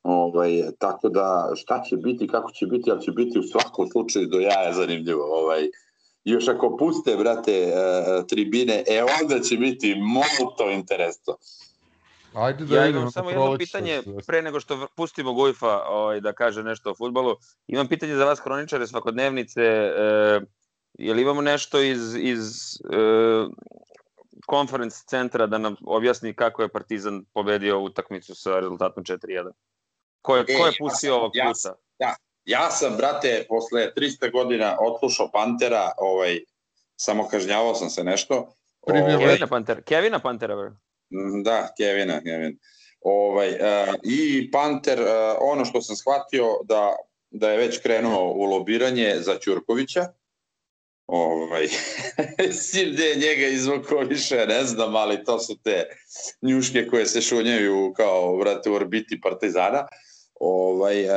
[0.02, 4.26] Ovaj tako da šta će biti, kako će biti, ali će biti u svakom slučaju
[4.26, 5.24] do jaja zanimljivo.
[5.24, 5.68] Ovaj
[6.24, 7.72] još ako puste, brate, e,
[8.28, 11.36] tribine, e onda će biti molto interesno.
[12.34, 14.26] Ajde da Ja imam samo jedno pitanje, se desi.
[14.26, 17.36] pre nego što pustimo Gojfa ovaj, da kaže nešto o futbolu.
[17.66, 19.62] Imam pitanje za vas, hroničare svakodnevnice.
[19.62, 20.40] E,
[20.98, 22.48] je li imamo nešto iz, iz
[22.92, 23.46] e,
[24.50, 29.50] konferenc centra da nam objasni kako je Partizan pobedio utakmicu sa rezultatom 4-1?
[30.22, 31.76] Ko je, E, ko je ja pustio sam- ovog ja puta?
[32.44, 36.40] Ja sam, brate, posle 300 godina odslušao Pantera, ovaj,
[36.96, 38.52] samo kažnjavao sam se nešto.
[38.86, 40.70] Primio Ovaj, Kevina Pantera, Kevina Pantera, bre.
[41.10, 42.58] Mm, Da, Kevina, Kevin.
[43.00, 43.56] Ovaj, uh,
[44.04, 45.06] I Panter, uh,
[45.42, 46.96] ono što sam shvatio da,
[47.30, 50.06] da je već krenuo u lobiranje za Ćurkovića,
[51.10, 51.68] ovaj,
[52.70, 55.84] sim da je njega izvukao više, ne znam, ali to su te
[56.42, 59.86] njuške koje se šunjaju kao, vrate, u orbiti Partizana.
[60.40, 61.10] Ovaj, uh,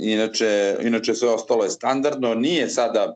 [0.00, 3.14] inače, inače sve ostalo je standardno, nije sada,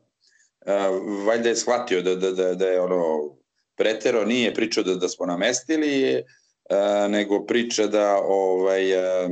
[0.66, 3.30] uh, valjda je shvatio da, da, da, da je ono
[3.76, 6.22] pretero, nije pričao da, da smo namestili, e,
[7.08, 9.28] nego priča da ovaj e,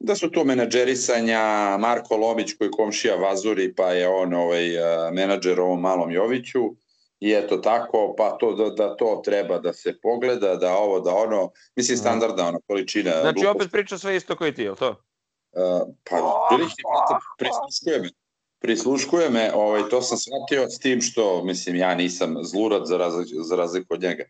[0.00, 5.10] da su to menadžerisanja Marko Lomić koji je komšija Vazuri pa je on ovaj e,
[5.12, 6.60] menadžer ovom malom Joviću
[7.20, 11.14] i eto tako, pa to da, da to treba da se pogleda, da ovo, da
[11.14, 13.10] ono, mislim standardna ona količina.
[13.10, 13.56] Znači gluposti.
[13.56, 14.90] opet priča sve isto koji ti, je to?
[14.90, 16.16] Uh, pa,
[16.48, 16.82] prilike,
[17.38, 18.08] prisluškuje me.
[18.58, 23.28] Prisluškuje me, ovaj, to sam shvatio s tim što, mislim, ja nisam zlurad za, razlik,
[23.42, 24.24] za razliku od njega.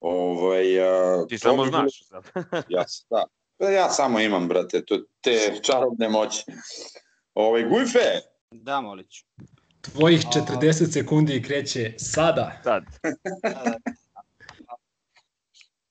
[0.00, 2.02] Ovaj, uh, Ti samo znaš.
[2.10, 3.24] Bilo, ja, da.
[3.58, 6.44] Pa Ja samo imam, brate, to, te čarobne moći.
[7.34, 7.98] Ovaj, Gujfe,
[8.50, 9.24] Da, Moliću.
[9.80, 12.60] Tvojih 40 sekundi kreće sada.
[12.64, 12.84] Sad.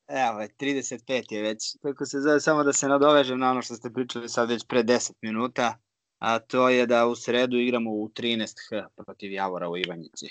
[0.08, 1.78] Evo, 35 je već.
[1.82, 4.84] Kako se zove, samo da se nadovežem na ono što ste pričali sad već pre
[4.84, 5.78] 10 minuta,
[6.20, 10.28] a to je da u sredu igramo u 13H protiv Javora u Ivanjici.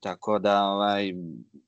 [0.00, 1.12] Tako da, ovaj,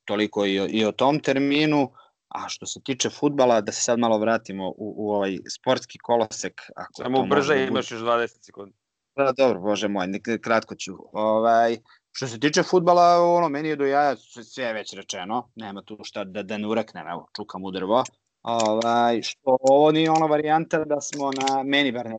[0.05, 1.91] toliko i o, i o tom terminu.
[2.37, 6.63] A što se tiče futbala, da se sad malo vratimo u, u ovaj sportski kolosek.
[6.77, 7.69] Ako Samo brže može da bude.
[7.69, 8.75] imaš još 20 sekundi.
[9.17, 10.07] Da, dobro, bože moj,
[10.41, 10.93] kratko ću.
[11.13, 11.79] Ovaj,
[12.13, 15.99] što se tiče futbala, ono, meni je do jaja sve- je već rečeno, nema tu
[16.03, 18.05] šta da, da ne ureknem, evo, čukam u drvo.
[18.43, 22.17] Ovaj, što ovo nije ona varijanta da smo na, meni bar ne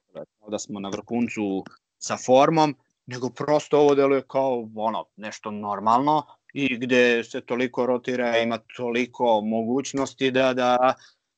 [0.47, 1.63] da smo na vrhuncu
[1.97, 2.75] sa formom,
[3.05, 6.23] nego prosto ovo deluje kao ono, nešto normalno
[6.57, 10.93] i gde se toliko rotira, ima toliko mogućnosti da, da,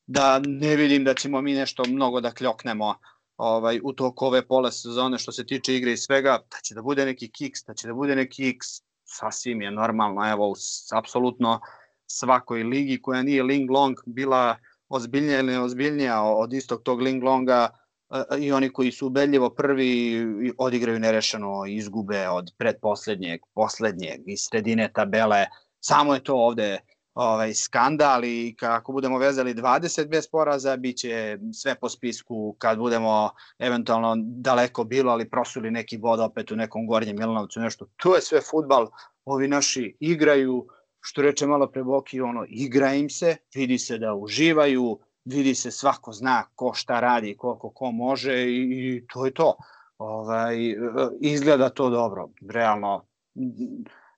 [0.06, 2.94] da ne vidim da ćemo mi nešto mnogo da kljoknemo
[3.36, 6.82] ovaj, u toku ove pole sezone što se tiče igre i svega, da će da
[6.82, 8.66] bude neki kiks, da će da bude neki x,
[9.04, 10.54] sasvim je normalno, evo,
[10.92, 11.60] apsolutno
[12.06, 14.56] svakoj ligi koja nije Ling Long bila
[14.88, 17.68] ozbiljnija ili neozbiljnija od istog tog Ling Longa
[18.38, 20.20] i oni koji su ubedljivo prvi
[20.58, 25.46] odigraju nerešeno, izgube od predposlednjeg, poslednjeg, iz sredine tabele,
[25.80, 26.78] samo je to ovde
[27.14, 33.30] ovaj skandal i kako budemo vezali 20 bez poraza biće sve po spisku kad budemo
[33.58, 37.86] eventualno daleko bilo ali prosuli neki bod opet u nekom gornjem Milanovcu nešto.
[37.96, 38.86] To je sve futbal
[39.24, 40.66] ovi naši igraju
[41.00, 45.70] što reče malo pre Boki ono igra im se vidi se da uživaju vidi se
[45.70, 49.56] svako zna ko šta radi koliko ko može i, i to je to.
[49.98, 50.56] Ovaj
[51.20, 53.04] izgleda to dobro realno.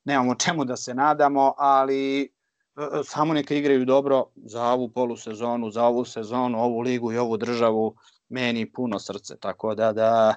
[0.05, 2.33] Nemamo čemu da se nadamo ali
[2.77, 7.37] E, samo neka igraju dobro za ovu polusezonu, za ovu sezonu, ovu ligu i ovu
[7.37, 7.95] državu,
[8.29, 10.35] meni puno srce, tako da da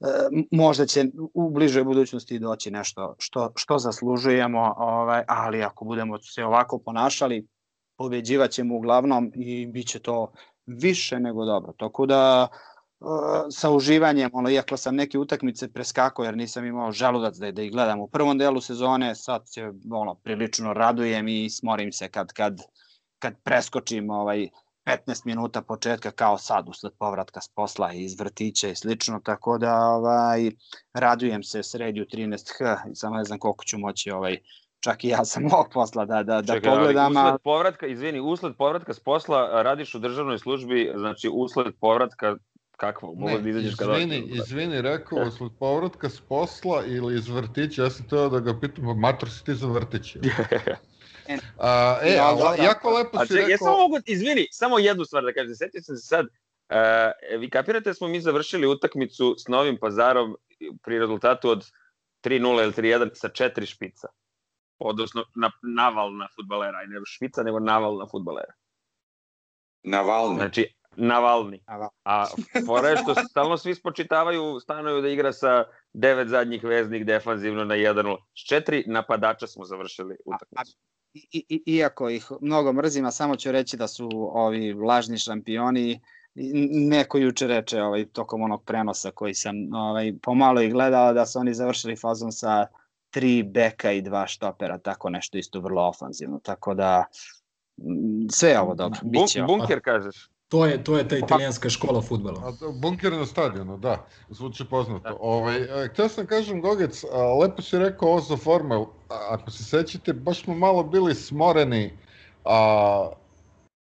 [0.00, 0.06] e,
[0.50, 6.44] možda će u bližoj budućnosti doći nešto što, što zaslužujemo, ovaj, ali ako budemo se
[6.44, 7.46] ovako ponašali,
[7.96, 10.32] pobeđivat ćemo uglavnom i bit će to
[10.66, 11.72] više nego dobro.
[11.72, 12.48] Tako da
[13.50, 17.72] sa uživanjem, ono, iako sam neke utakmice preskakao jer nisam imao želudac da, da ih
[17.72, 22.60] gledam u prvom delu sezone, sad se ono, prilično radujem i smorim se kad, kad,
[23.18, 24.48] kad preskočim ovaj,
[24.86, 29.74] 15 minuta početka kao sad usled povratka s posla iz vrtića i slično, tako da
[29.74, 30.50] ovaj,
[30.94, 34.38] radujem se sredju 13H i samo ne znam koliko ću moći ovaj,
[34.86, 37.16] čak i ja sam ovog posla da, da, da Čekaj, pogledam.
[37.16, 42.36] ali usled povratka, izvini, usled povratka s posla radiš u državnoj službi, znači usled povratka
[42.76, 43.14] kakvo?
[43.14, 47.90] Mogu da izađeš kada izvini, izvini, rekao usled povratka s posla ili iz vrtića, ja
[47.90, 50.16] sam teo da ga pitam, mator si ti za vrtić?
[51.58, 52.62] A, e, ali da, da.
[52.62, 53.66] jako lepo A si čekaj, ja rekao...
[53.66, 57.90] samo mogu, izvini, samo jednu stvar da kažem, setio sam se sad, uh, vi kapirate
[57.90, 60.36] da smo mi završili utakmicu s Novim pazarom
[60.82, 61.66] pri rezultatu od
[62.24, 64.08] 3-0 ili 3-1 sa četiri špica.
[64.78, 68.52] Odnosno, na, naval na futbalera, i ne špica, nego naval na futbalera.
[69.82, 70.36] Navalni.
[70.36, 71.62] Znači, navalni.
[71.68, 71.88] Naval.
[72.04, 72.26] A
[72.66, 77.74] fora je što stalno svi spočitavaju, stanuju da igra sa devet zadnjih veznih defanzivno na
[77.74, 78.16] 1-0.
[78.34, 80.78] S četiri napadača smo završili utakmicu.
[81.14, 86.00] I, i, iako ih mnogo mrzim, a samo ću reći da su ovi lažni šampioni
[86.88, 91.38] neko juče reče ovaj, tokom onog prenosa koji sam ovaj, pomalo i gledao da su
[91.38, 92.66] oni završili fazon sa
[93.16, 97.04] tri beka i dva štopera, tako nešto isto vrlo ofanzivno, tako da
[98.32, 98.98] sve je ovo dobro.
[99.02, 99.56] Bun, Biće ovo.
[99.56, 100.28] bunker kažeš.
[100.48, 102.40] To je, to je ta italijanska škola futbala.
[102.48, 102.52] A,
[102.82, 105.08] bunker na stadionu, da, zvuči poznato.
[105.08, 105.16] Da.
[105.20, 109.50] Ovaj, e, htio sam kažem, Gogec, a, lepo si rekao ovo za forme, a, ako
[109.50, 111.98] se sećate, baš smo malo bili smoreni
[112.44, 113.10] a,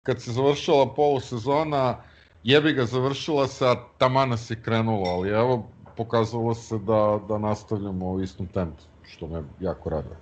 [0.02, 2.02] kad se završila polusezona,
[2.44, 8.10] jebi ga završila se, a tamana se krenulo, ali evo, pokazalo se da, da nastavljamo
[8.10, 8.82] u istom tempu,
[9.12, 10.16] što me jako raduje.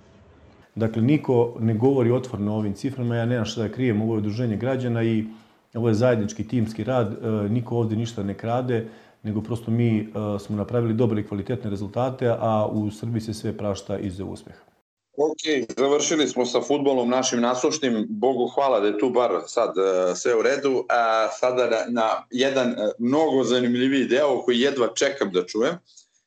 [0.75, 4.17] Dakle, niko ne govori otvorno o ovim ciframa, ja nemam šta da krijem, ovo je
[4.17, 5.25] udruženje građana i
[5.73, 8.87] ovo je zajednički timski rad, e, niko ovde ništa ne krade,
[9.23, 10.03] nego prosto mi e,
[10.39, 14.55] smo napravili dobre i kvalitetne rezultate, a u Srbiji se sve prašta iz za uspeh.
[15.17, 20.15] Ok, završili smo sa futbolom našim nasušnim, Bogu hvala da je tu bar sad uh,
[20.15, 25.45] sve u redu, a sada na, na jedan mnogo zanimljiviji deo koji jedva čekam da
[25.45, 25.75] čujem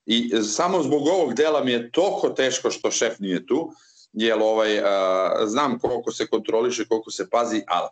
[0.07, 3.73] i samo zbog ovog dela mi je toliko teško što šef nije tu,
[4.13, 7.89] jer ovaj, a, znam koliko se kontroliše, koliko se pazi, ali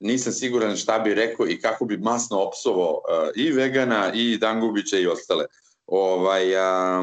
[0.00, 4.98] nisam siguran šta bi rekao i kako bi masno opsovao a, i Vegana i Dangubića
[4.98, 5.44] i ostale.
[5.86, 7.02] Ovaj, a,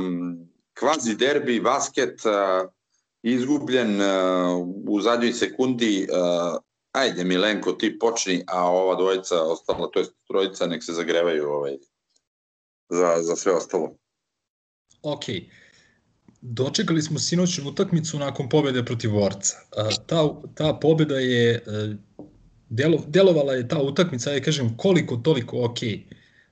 [0.79, 2.67] kvazi derbi, basket, a,
[3.23, 6.57] izgubljen a, u zadnjoj sekundi, a,
[6.91, 11.77] ajde Milenko ti počni, a ova dvojica ostala, to je trojica, nek se zagrevaju ovaj,
[12.89, 13.95] za, za sve ostalo.
[15.03, 15.25] Ok.
[16.41, 19.55] Dočekali smo sinoćnu utakmicu nakon pobede protiv Vorca.
[20.05, 21.95] Ta, ta pobeda je, e,
[22.69, 25.79] delo, delovala je ta utakmica, ja kažem, koliko toliko ok,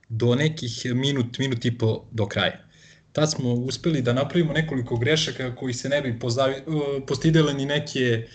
[0.08, 2.64] do nekih minut, minut i po do kraja.
[3.12, 6.62] Tad smo uspeli da napravimo nekoliko grešaka koji se ne bi pozavi, e,
[7.06, 8.26] postidele ni neke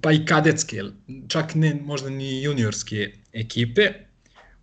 [0.00, 0.82] pa i kadetske,
[1.28, 3.92] čak ne možda ni juniorske ekipe,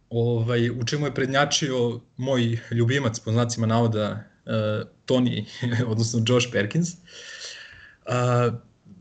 [0.10, 4.54] ovaj, u čemu je prednjačio moj ljubimac, po znacima navoda, uh,
[5.06, 5.45] Tony,
[5.91, 8.54] odnosno Josh Perkins, uh,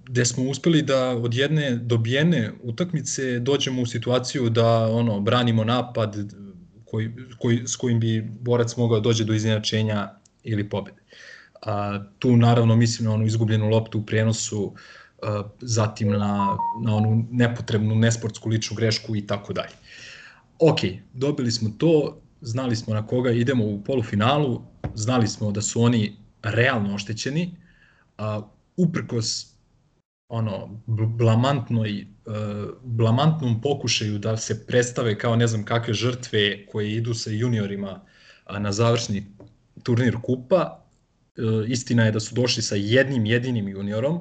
[0.09, 6.17] gde smo uspeli da od jedne dobijene utakmice dođemo u situaciju da ono branimo napad
[6.85, 11.03] koji, koji, s kojim bi borac mogao dođe do iznenačenja ili pobede.
[11.63, 14.75] A, tu naravno mislim na onu izgubljenu loptu u prenosu,
[15.23, 19.75] a, zatim na, na onu nepotrebnu nesportsku ličnu grešku i tako dalje
[20.59, 20.81] ok,
[21.13, 24.63] dobili smo to, znali smo na koga idemo u polufinalu,
[24.95, 27.57] znali smo da su oni realno oštećeni,
[28.19, 28.43] a,
[28.77, 29.59] uprkos
[30.29, 32.35] ono blamantnoj uh,
[32.83, 38.01] blamantnom pokušaju da se predstave kao ne znam kakve žrtve koje idu sa juniorima
[38.59, 39.27] na završni
[39.83, 40.85] turnir kupa.
[41.39, 44.21] Uh, istina je da su došli sa jednim jedinim juniorom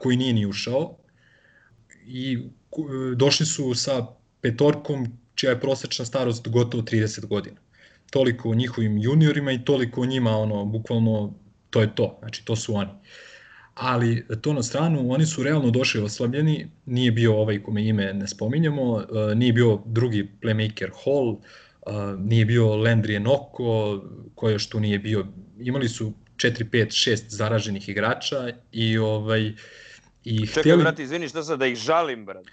[0.00, 0.96] koji nije ni ušao
[2.06, 2.38] i
[3.16, 4.06] došli su sa
[4.40, 7.56] petorkom čija je prosečna starost gotovo 30 godina.
[8.10, 11.34] Toliko o njihovim juniorima i toliko o njima, ono, bukvalno,
[11.70, 12.90] to je to, znači to su oni.
[13.74, 18.28] Ali to na stranu, oni su realno došli oslabljeni, nije bio ovaj kome ime ne
[18.28, 24.02] spominjamo, e, nije bio drugi playmaker Hall, e, nije bio Landry Enoko,
[24.34, 25.26] koji još tu nije bio,
[25.60, 29.52] imali su 4, 5, 6 zaraženih igrača i ovaj
[30.24, 30.82] i Čekaj, htjeli...
[30.82, 32.50] brate, izvini, šta sad, da ih žalim, brate?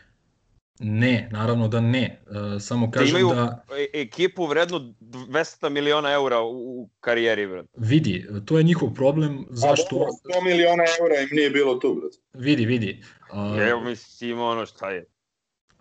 [0.80, 2.24] Ne, naravno da ne.
[2.28, 3.20] Uh, samo kažem da...
[3.20, 3.64] Imaju da...
[3.78, 7.66] E, ekipu vrednu 200 miliona eura u, u karijeri, brad.
[7.78, 9.46] Vidi, to je njihov problem.
[9.50, 9.96] Zašto?
[9.96, 12.12] A, 100 miliona eura im nije bilo tu, brad.
[12.44, 13.04] Vidi, vidi.
[13.34, 15.06] Uh, Evo mislim ono šta je.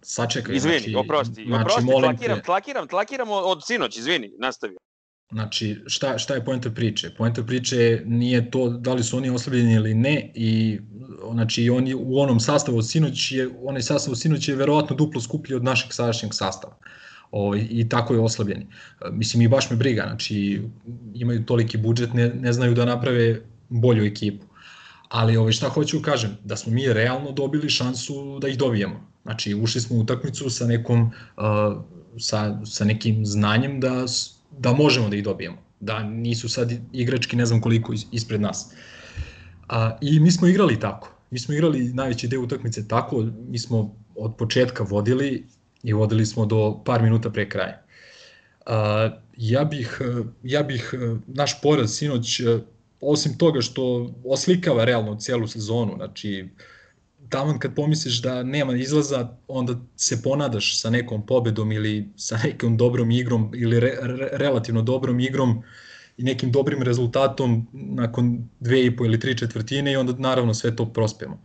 [0.02, 0.56] Sačekaj.
[0.56, 2.42] Izvini, znači, oprosti, znači, oprosti, tlakiram, te...
[2.42, 4.76] tlakiram, tlakiram od sinoć, izvini, nastavi.
[5.32, 7.10] Znači, šta, šta je poenta priče?
[7.10, 10.78] Poenta priče nije to da li su oni oslabljeni ili ne i
[11.32, 15.20] znači oni u onom sastavu od sinoć je, onaj sastav od sinoć je verovatno duplo
[15.20, 16.76] skuplji od našeg sadašnjeg sastava.
[17.30, 18.66] O, ovaj, I tako je oslabljeni.
[19.12, 20.62] Mislim i baš me briga, znači
[21.14, 24.46] imaju toliki budžet, ne, ne znaju da naprave bolju ekipu.
[25.08, 29.06] Ali ovaj, šta hoću kažem, da smo mi realno dobili šansu da ih dobijemo.
[29.22, 31.82] Znači ušli smo u utakmicu sa nekom uh,
[32.18, 34.08] sa, sa nekim znanjem da
[34.58, 38.74] da možemo da ih dobijemo, da nisu sad igrački ne znam koliko ispred nas.
[39.68, 41.12] A, I mi smo igrali tako.
[41.30, 45.46] Mi smo igrali najveći deo utakmice tako, mi smo od početka vodili
[45.82, 47.82] i vodili smo do par minuta pre kraja.
[48.66, 50.00] A, ja bih,
[50.42, 50.94] ja bih
[51.26, 52.40] naš poraz sinoć,
[53.00, 56.48] osim toga što oslikava realno celu sezonu, znači
[57.32, 62.76] taman kad pomisliš da nema izlaza, onda se ponadaš sa nekom pobedom ili sa nekom
[62.76, 65.62] dobrom igrom ili re, re, relativno dobrom igrom
[66.16, 70.76] i nekim dobrim rezultatom nakon dve i po ili tri četvrtine i onda naravno sve
[70.76, 71.40] to prospemo.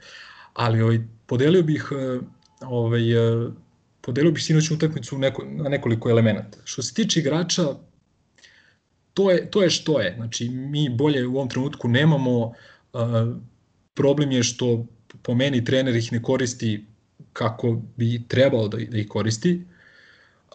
[0.53, 2.19] Ali ovaj, podelio bih eh,
[2.61, 3.49] ovaj, eh,
[4.01, 6.57] podelio bih sinoćnu utakmicu neko, na nekoliko elemenata.
[6.63, 7.63] Što se tiče igrača,
[9.13, 10.13] to je, to je što je.
[10.15, 12.53] Znači, mi bolje u ovom trenutku nemamo.
[12.93, 13.01] Uh,
[13.93, 14.85] problem je što
[15.21, 16.85] po meni trener ih ne koristi
[17.33, 19.61] kako bi trebalo da, da ih koristi.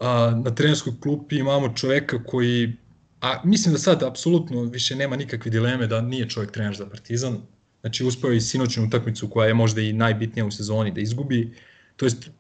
[0.01, 2.77] A, na trenerskoj klupi imamo čoveka koji,
[3.21, 7.39] a mislim da sad apsolutno više nema nikakve dileme da nije čovek trener za Partizan.
[7.81, 11.55] Znači uspeo je i sinoćnu utakmicu koja je možda i najbitnija u sezoni da izgubi.
[11.97, 12.31] To jest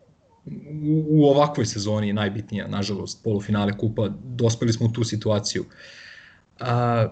[0.84, 5.64] u, u ovakvoj sezoni najbitnija, nažalost, polufinale kupa, dospeli smo u tu situaciju.
[6.60, 7.08] A,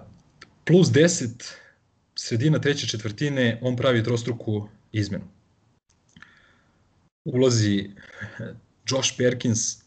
[0.65, 1.53] plus 10,
[2.15, 5.25] sredina treće četvrtine, on pravi trostruku izmenu.
[7.25, 7.91] Ulazi
[8.87, 9.83] Josh Perkins,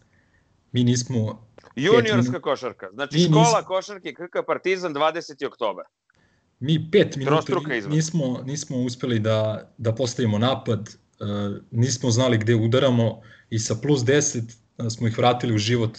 [0.72, 1.48] mi nismo...
[1.76, 5.48] Juniorska košarka, znači mi škola nismo, košarke KK Partizan 20.
[5.48, 5.86] oktober.
[6.60, 7.56] Mi pet minuta
[7.90, 14.02] nismo, nismo uspeli da, da postavimo napad, uh, nismo znali gde udaramo i sa plus
[14.02, 14.44] 10
[14.78, 15.98] uh, smo ih vratili u život,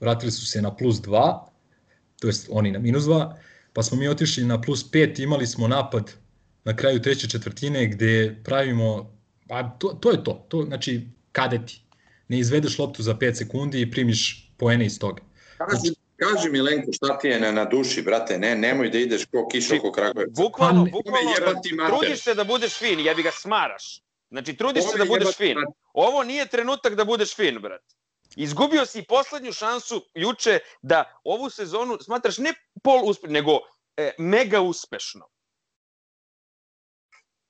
[0.00, 1.40] vratili su se na plus 2,
[2.20, 3.34] to jest oni na minus 2,
[3.72, 6.12] pa smo mi otišli na plus 5, imali smo napad
[6.64, 9.16] na kraju treće četvrtine gde pravimo,
[9.48, 11.80] pa to, to je to, to znači kadeti.
[12.28, 15.22] Ne izvedeš loptu za 5 sekundi i primiš poene iz toga.
[15.58, 19.24] Kaži, kaži mi Lenko šta ti je na, na duši, brate, ne, nemoj da ideš
[19.24, 20.36] ko kiša, ko Kragujevac.
[20.36, 21.98] Bukvalno, Pa, bukvalno, jebati mater.
[21.98, 24.02] trudiš se da budeš fin, jebi ga smaraš.
[24.30, 25.56] Znači, trudiš se da budeš jebati fin.
[25.92, 27.82] Ovo nije trenutak da budeš fin, brat.
[28.36, 33.58] Izgubio si poslednju šansu juče da ovu sezonu smatraš ne pol uspešno, nego
[33.96, 35.28] e, mega uspešno.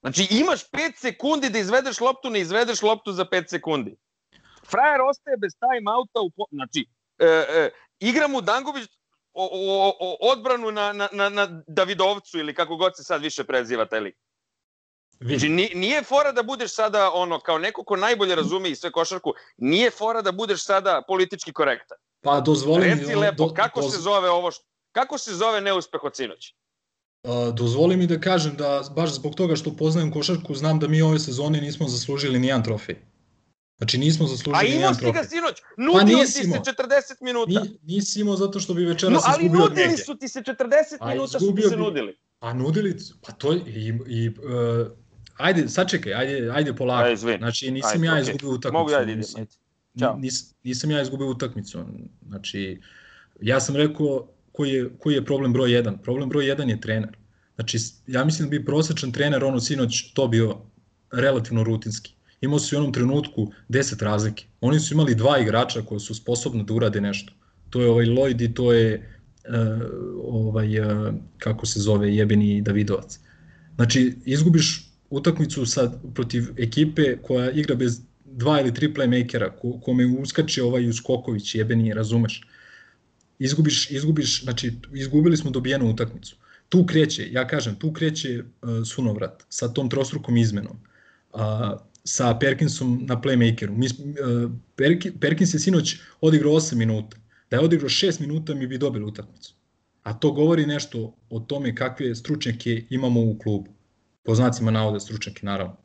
[0.03, 3.97] Znači, imaš 5 sekundi da izvedeš loptu, ne izvedeš loptu za 5 sekundi.
[4.71, 6.45] Frajer ostaje bez time-outa, u po...
[6.51, 6.87] znači,
[7.19, 8.89] e, e, igra mu Dangubić
[9.33, 13.45] o, o, o, odbranu na, na, na, na Davidovcu ili kako god se sad više
[13.45, 14.17] preziva taj lik.
[15.21, 19.33] Znači, nije fora da budeš sada, ono, kao neko ko najbolje razume i sve košarku,
[19.57, 21.99] nije fora da budeš sada politički korektan.
[22.21, 22.95] pa dozvoli mi...
[22.95, 26.17] Reci ono, lepo, do- kako doz- se zove ovo, što, kako se zove neuspeh od
[26.17, 26.55] sinoć?
[27.53, 31.19] Dozvoli mi da kažem da baš zbog toga što poznajem košarku, znam da mi ove
[31.19, 32.97] sezone nismo zaslužili nijedan trofej.
[33.79, 35.29] Znači nismo A zaslužili imao nijedan si ga trofej.
[35.29, 36.59] sinoć, nudio nisi ti se imao.
[36.59, 36.67] 40
[37.21, 37.61] minuta.
[37.63, 39.97] Ni, nisi imao zato što bi No, večeras ali izgubio od nudili neke.
[39.99, 42.17] su ti se 40 A minuta su ti se bi- nudili.
[42.41, 44.35] A nudili, pa to je- i, i uh,
[45.37, 47.03] ajde, sačekaj, ajde, ajde polako.
[47.03, 47.39] Ajde, izvini.
[47.39, 48.23] Znači nisam Ajde, ja okej.
[48.23, 48.73] izgubio utakmicu.
[48.73, 49.25] Mogu ja da idem.
[49.37, 49.51] ajde.
[50.19, 51.85] Nis, nisam ja izgubio utakmicu.
[52.27, 52.81] Znači,
[53.41, 55.97] ja sam rekao koji je, koji je problem broj 1.
[56.03, 57.17] Problem broj 1 je trener.
[57.55, 60.57] Znači, ja mislim da bi prosečan trener ono sinoć to bio
[61.13, 62.15] relativno rutinski.
[62.41, 64.45] Imao su u jednom trenutku 10 razlike.
[64.61, 67.33] Oni su imali dva igrača koji su sposobni da urade nešto.
[67.71, 69.55] To je ovaj Lloyd i to je uh,
[70.25, 73.19] ovaj, uh, kako se zove, jebeni Davidovac.
[73.77, 80.07] Znači, izgubiš utakmicu sad protiv ekipe koja igra bez dva ili tri playmakera, ko, kome
[80.07, 82.41] uskače ovaj Uskoković, jebeni, razumeš.
[83.45, 86.37] Izgubiš, izgubiš, znači, izgubili smo dobijenu utakmicu.
[86.69, 90.79] Tu kreće, ja kažem, tu kreće uh, sunovrat sa tom trostrukom izmenom.
[91.33, 91.41] Uh,
[92.05, 93.77] sa Perkinsom na playmakeru.
[93.77, 97.17] Mi, uh, Perki, Perkins je sinoć odigrao 8 minuta.
[97.51, 99.55] Da je odigrao 6 minuta mi bi dobili utakmicu.
[100.03, 103.71] A to govori nešto o tome kakve stručnjake imamo u klubu.
[104.23, 105.77] Po znacima navoda stručnjake, naravno.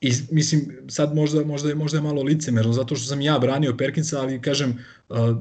[0.00, 3.76] I mislim, sad možda, možda, je, možda je malo licemerno, zato što sam ja branio
[3.76, 4.78] Perkinsa, ali kažem,
[5.08, 5.36] uh,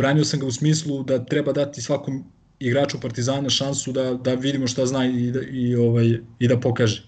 [0.00, 2.24] branio sam ga u smislu da treba dati svakom
[2.58, 7.04] igraču Partizana šansu da, da vidimo šta zna i da, i, ovaj, i da pokaže.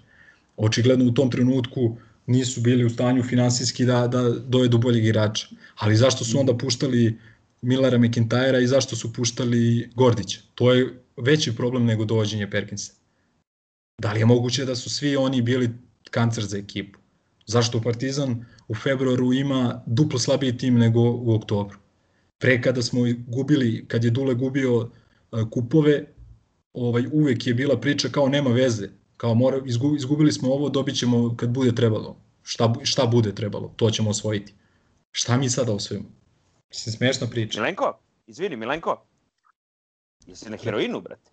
[0.57, 5.49] Očigledno u tom trenutku nisu bili u stanju finansijski da, da dovedu boljeg igrača.
[5.76, 7.18] Ali zašto su onda puštali
[7.62, 10.40] Millara McIntyra i zašto su puštali Gordića?
[10.55, 12.93] To je veći problem nego dovođenje Perkinsa.
[14.03, 15.70] Da li je moguće da su svi oni bili
[16.11, 16.99] kancer za ekipu?
[17.47, 21.82] Zašto Partizan u februaru ima duplo slabiji tim nego u oktobru?
[22.43, 24.88] Pre kada smo gubili, kad je Dule gubio uh,
[25.51, 26.14] kupove,
[26.72, 30.99] ovaj uvek je bila priča kao nema veze, kao mora, izgu, izgubili smo ovo, dobit
[30.99, 32.16] ćemo kad bude trebalo.
[32.43, 34.55] Šta, šta bude trebalo, to ćemo osvojiti.
[35.11, 36.09] Šta mi sada osvojimo?
[36.68, 37.61] Mislim, smešna priča.
[37.61, 39.07] Milenko, izvini, Milenko.
[40.26, 41.30] Jesi na heroinu, brate?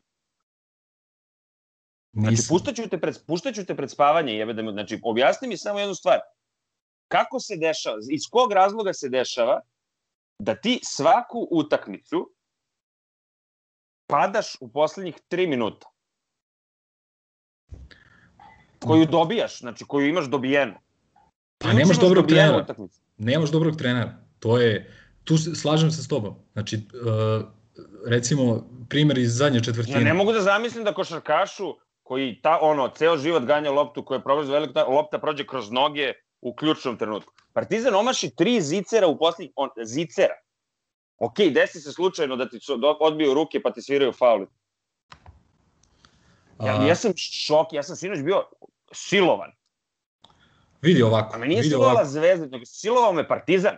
[2.13, 2.55] Znači, Nisam.
[2.55, 5.95] puštaću te pred, puštaću te pred spavanje, jebe da mi, znači, objasni mi samo jednu
[5.95, 6.19] stvar.
[7.07, 9.61] Kako se dešava, iz kog razloga se dešava
[10.39, 12.33] da ti svaku utakmicu
[14.07, 15.87] padaš u poslednjih 3 minuta?
[18.79, 20.73] Koju dobijaš, znači koju imaš dobijenu.
[21.57, 22.57] Pa nemaš imaš dobrog trenera.
[22.57, 23.01] utakmicu.
[23.17, 24.17] Nemaš dobrog trenera.
[24.39, 26.35] To je, tu slažem se s tobom.
[26.53, 27.45] Znači, uh,
[28.07, 29.97] recimo, primer iz zadnje četvrtine.
[29.97, 34.19] Ja ne mogu da zamislim da košarkašu koji ta, ono, ceo život ganja loptu, koja
[34.19, 37.33] prođe veliko, ta lopta prođe kroz noge u ključnom trenutku.
[37.53, 40.35] Partizan omaši tri zicera u poslednjih, on, zicera.
[41.17, 44.45] Ok, desi se slučajno da ti su do- odbiju ruke pa ti sviraju faul.
[46.65, 48.43] Ja, ja sam šok, ja sam sinoć bio
[48.91, 49.51] silovan.
[50.81, 51.35] vidi ovako.
[51.35, 53.75] A me nije silovala ovako, zvezda, nego silovao me Partizan,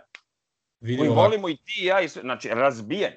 [0.80, 1.22] vidi koji ovako.
[1.22, 3.12] volimo i ti i ja, i sve, znači razbijen.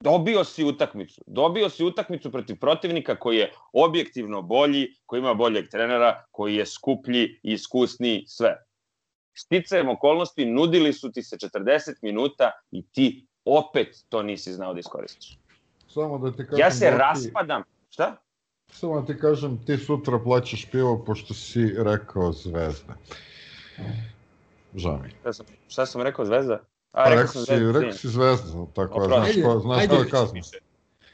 [0.00, 1.22] Dobio si utakmicu.
[1.26, 6.66] Dobio si utakmicu protiv protivnika koji je objektivno bolji, koji ima boljeg trenera, koji je
[6.66, 8.56] skuplji iskusniji, sve.
[9.34, 14.80] Sticajem okolnosti, nudili su ti se 40 minuta i ti opet to nisi znao da
[14.80, 15.38] iskoristiš.
[15.88, 16.58] Samo da ti kažem...
[16.58, 17.62] Ja se Doki, raspadam.
[17.90, 18.16] Šta?
[18.72, 22.94] Samo da ti kažem, ti sutra plaćaš pivo pošto si rekao zvezda.
[24.74, 25.10] Žao mi.
[25.20, 26.60] Šta sam, šta sam rekao, Zvezda?
[26.92, 29.96] A, Pa rekao rekao si, rekao si zvezda, tako je, znaš, ko, znaš Ajde, koja
[29.96, 30.10] je ajde.
[30.10, 30.40] kazna.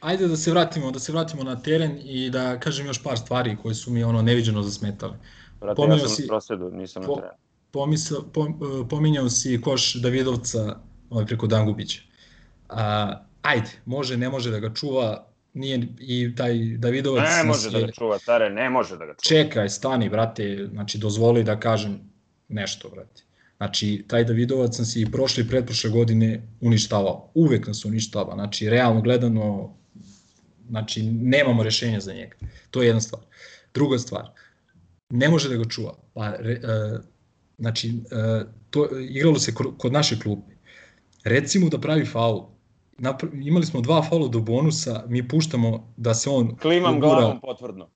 [0.01, 3.57] Ajde da se vratimo, da se vratimo na teren i da kažem još par stvari
[3.57, 5.17] koje su mi ono neviđeno zasmetale.
[5.61, 7.33] Brate, ja Pominjao sam si- na prosvedu, nisam na Po- terenu.
[7.71, 8.55] Pomisao, pom,
[8.91, 10.77] pominjao si koš Davidovca
[11.11, 12.01] ovaj, preko Dangubića.
[12.69, 13.13] A,
[13.43, 17.29] ajde, može, ne može da ga čuva, nije i taj Davidovac...
[17.29, 19.23] Ne može da je- ga čuva, care, ne može da ga čuva.
[19.43, 22.01] Čekaj, stani, brate, znači dozvoli da kažem
[22.49, 23.23] nešto, brate.
[23.57, 27.31] Znači, taj Davidovac nas je i prošle i pretprošle godine uništavao.
[27.35, 28.35] Uvek nas uništava.
[28.35, 29.75] Znači, realno gledano,
[30.69, 32.37] znači, nemamo rešenja za njega.
[32.71, 33.23] To je jedna stvar.
[33.75, 34.31] Druga stvar,
[35.11, 35.95] ne može da ga čuva.
[36.15, 36.59] Pa, re, e,
[37.59, 40.53] znači, e, to, igralo se kod naše klupe.
[41.25, 42.43] Recimo da pravi faul.
[42.99, 47.41] Napra, imali smo dva faula do bonusa, mi puštamo da se on Klimam ugura- glavom
[47.41, 47.89] potvrdno.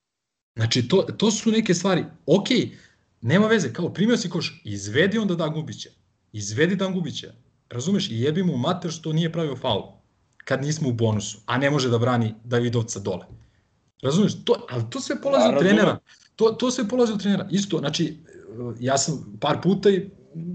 [0.56, 2.04] Znači, to, to su neke stvari.
[2.26, 2.46] Ok,
[3.20, 5.90] nema veze, kao primio si koš, izvedi onda Dangubića.
[6.32, 7.32] Izvedi Dangubića.
[7.70, 9.82] Razumeš, i jebi mu mater što nije pravio faul.
[10.44, 13.26] Kad nismo u bonusu, a ne može da brani Davidovca dole.
[14.02, 15.98] Razumeš, to, ali to sve polazi Da, od trenera.
[16.36, 17.48] To, to sve polazi od trenera.
[17.50, 18.18] Isto, znači,
[18.80, 20.10] ja sam par puta i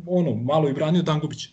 [0.08, 1.50] ono, malo i branio Dangubića.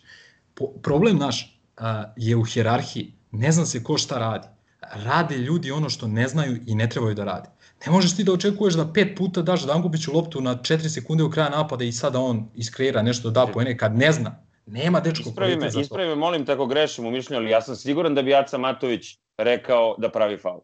[0.53, 3.13] Po, problem naš a, je u hjerarhiji.
[3.31, 4.47] Ne zna se ko šta radi.
[4.81, 7.49] Rade ljudi ono što ne znaju i ne trebaju da rade.
[7.85, 11.29] Ne možeš ti da očekuješ da pet puta daš Dangubiću loptu na 4 sekunde u
[11.29, 14.35] kraja napada i sada on iskreira nešto da poene kad ne zna.
[14.65, 15.81] Nema dečko Ispravi me, za to.
[15.81, 18.57] ispravi me, molim te ako grešim u mišljenju, ali ja sam siguran da bi Aca
[18.57, 20.61] Matović rekao da pravi faul.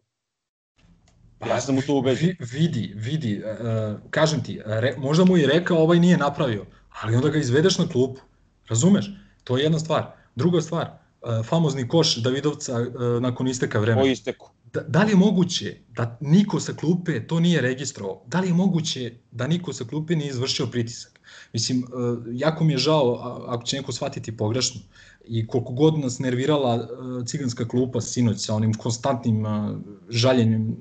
[1.48, 2.28] Ja sam u to ubeđen.
[2.28, 6.66] Vi, vidi, vidi, uh, kažem ti, re, možda mu je rekao ovaj nije napravio,
[7.02, 8.20] ali onda ga izvedeš na klupu.
[8.68, 9.10] Razumeš?
[9.44, 10.06] To je jedna stvar.
[10.34, 10.86] Druga stvar,
[11.20, 14.06] uh, famozni koš Davidovca uh, nakon isteka Po vremena.
[14.06, 14.50] isteku.
[14.72, 18.22] Da, da li je moguće da niko sa klupe to nije registrovao?
[18.26, 21.20] Da li je moguće da niko sa klupe nije izvršio pritisak?
[21.52, 21.84] Mislim, e,
[22.32, 23.14] jako mi je žao
[23.48, 24.80] ako će neko shvatiti pogrešno
[25.26, 29.74] i koliko god nas nervirala e, ciganska klupa sinoć sa onim konstantnim e,
[30.08, 30.76] žaljenjem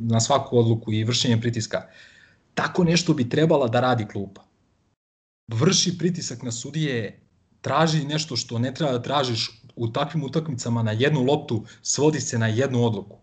[0.00, 1.82] na svaku odluku i vršenjem pritiska,
[2.54, 4.44] tako nešto bi trebala da radi klupa.
[5.48, 7.20] Vrši pritisak na sudije,
[7.60, 12.38] traži nešto što ne treba da tražiš u takvim utakmicama na jednu loptu, svodi se
[12.38, 13.18] na jednu odluku.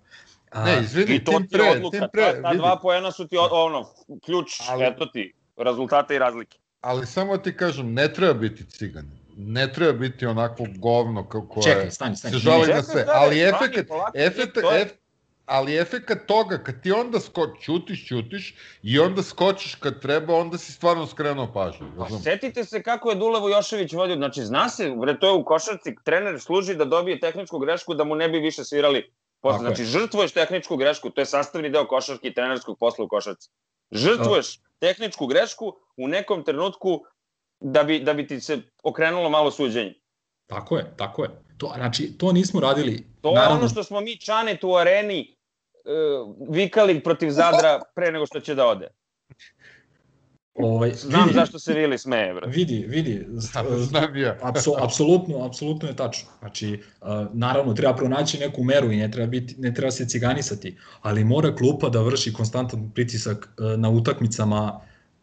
[0.55, 2.57] A, Ne, izvini, I to tim ti pre, odluka, tim pre, ta, ta vidi.
[2.57, 3.85] dva poena su ti ono,
[4.25, 6.57] ključ, Ali- eto ti, rezultata i razlike.
[6.81, 9.05] Ali samo ti kažem, ne treba biti cigan.
[9.37, 12.31] Ne treba biti onako govno kao koje Čekaj, stani, stani.
[12.33, 13.05] se žali na sve.
[13.09, 13.85] Ali efekat,
[14.15, 14.91] efekat, to je- ef,
[15.45, 20.57] ali efekat toga, kad ti onda sko, ćutiš, ćutiš i onda skočiš kad treba, onda
[20.57, 21.87] si stvarno skrenuo pažnju.
[21.99, 25.45] Pa setite se kako je Dulevo Jošević vodio, znači zna se, bre, to je u
[25.45, 29.11] košarci, trener služi da dobije tehničku grešku da mu ne bi više svirali
[29.41, 29.57] posle.
[29.57, 29.75] Tako je.
[29.75, 33.49] Znači, žrtvuješ tehničku grešku, to je sastavni deo košarke i trenerskog posla u košarci.
[33.91, 37.01] Žrtvuješ tehničku grešku u nekom trenutku
[37.59, 39.93] da bi, da bi ti se okrenulo malo suđenje.
[40.47, 41.29] Tako je, tako je.
[41.57, 43.07] To, znači, to nismo radili.
[43.21, 45.35] To je ono što smo mi Čanet u areni
[45.85, 48.87] uh, vikali protiv Zadra pre nego što će da ode.
[50.55, 52.47] Ovaj, Znam vidi, zašto se Vili smeje, bre.
[52.47, 53.25] Vidi, vidi.
[53.29, 54.37] Znam ja.
[54.49, 56.29] Apso, apsolutno, apsolutno je tačno.
[56.39, 60.77] Znači, uh, naravno, treba pronaći neku meru i ne treba, biti, ne treba se ciganisati,
[61.01, 64.79] ali mora klupa da vrši konstantan pritisak uh, na utakmicama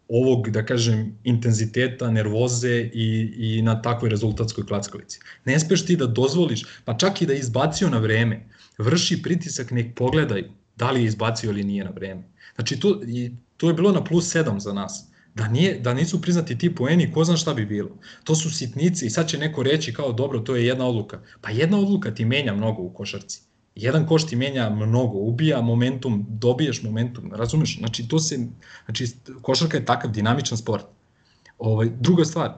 [0.09, 5.21] ovog, da kažem, intenziteta, nervoze i, i na takvoj rezultatskoj klackalici.
[5.45, 9.71] Ne speš ti da dozvoliš, pa čak i da je izbacio na vreme, vrši pritisak,
[9.71, 12.23] nek pogledaju da li je izbacio ili nije na vreme.
[12.55, 15.12] Znači, to, i, to je bilo na plus 7 za nas.
[15.35, 17.91] Da, nije, da nisu priznati ti poeni, ko zna šta bi bilo.
[18.25, 21.21] To su sitnice i sad će neko reći kao dobro, to je jedna odluka.
[21.41, 23.43] Pa jedna odluka ti menja mnogo u košarci.
[23.75, 27.79] Jedan koš ti menja mnogo, ubija momentum, dobiješ momentum, razumeš?
[27.79, 28.47] Znači, to se,
[28.85, 29.07] znači,
[29.43, 30.85] košarka je takav dinamičan sport.
[31.59, 32.53] Ovaj, druga stvar,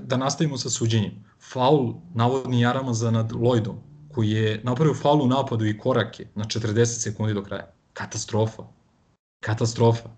[0.00, 1.24] da nastavimo sa suđenjem.
[1.52, 3.76] Faul navodni Jaramaza nad Lloydom,
[4.12, 7.72] koji je napravio faul u napadu i korake na 40 sekundi do kraja.
[7.92, 8.62] Katastrofa.
[9.40, 10.08] Katastrofa.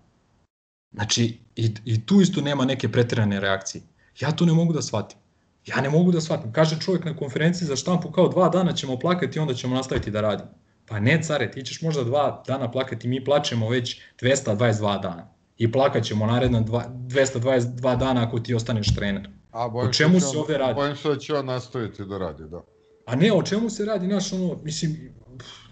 [0.93, 3.81] Znači, i, i tu isto nema neke pretirane reakcije.
[4.19, 5.17] Ja to ne mogu da shvatim.
[5.65, 6.53] Ja ne mogu da shvatim.
[6.53, 10.11] Kaže čovjek na konferenciji za štampu kao dva dana ćemo plakati i onda ćemo nastaviti
[10.11, 10.49] da radimo.
[10.85, 15.27] Pa ne, care, ti ćeš možda dva dana plakati, mi plačemo već 222 dana.
[15.57, 19.29] I plakat ćemo naredna dva, 222 dana ako ti ostaneš trener.
[19.51, 20.73] A, O čemu će se ovde radi?
[20.73, 22.61] Bojim se da će on nastaviti da radi, da.
[23.05, 25.13] A ne, o čemu se radi, znaš, ono, mislim,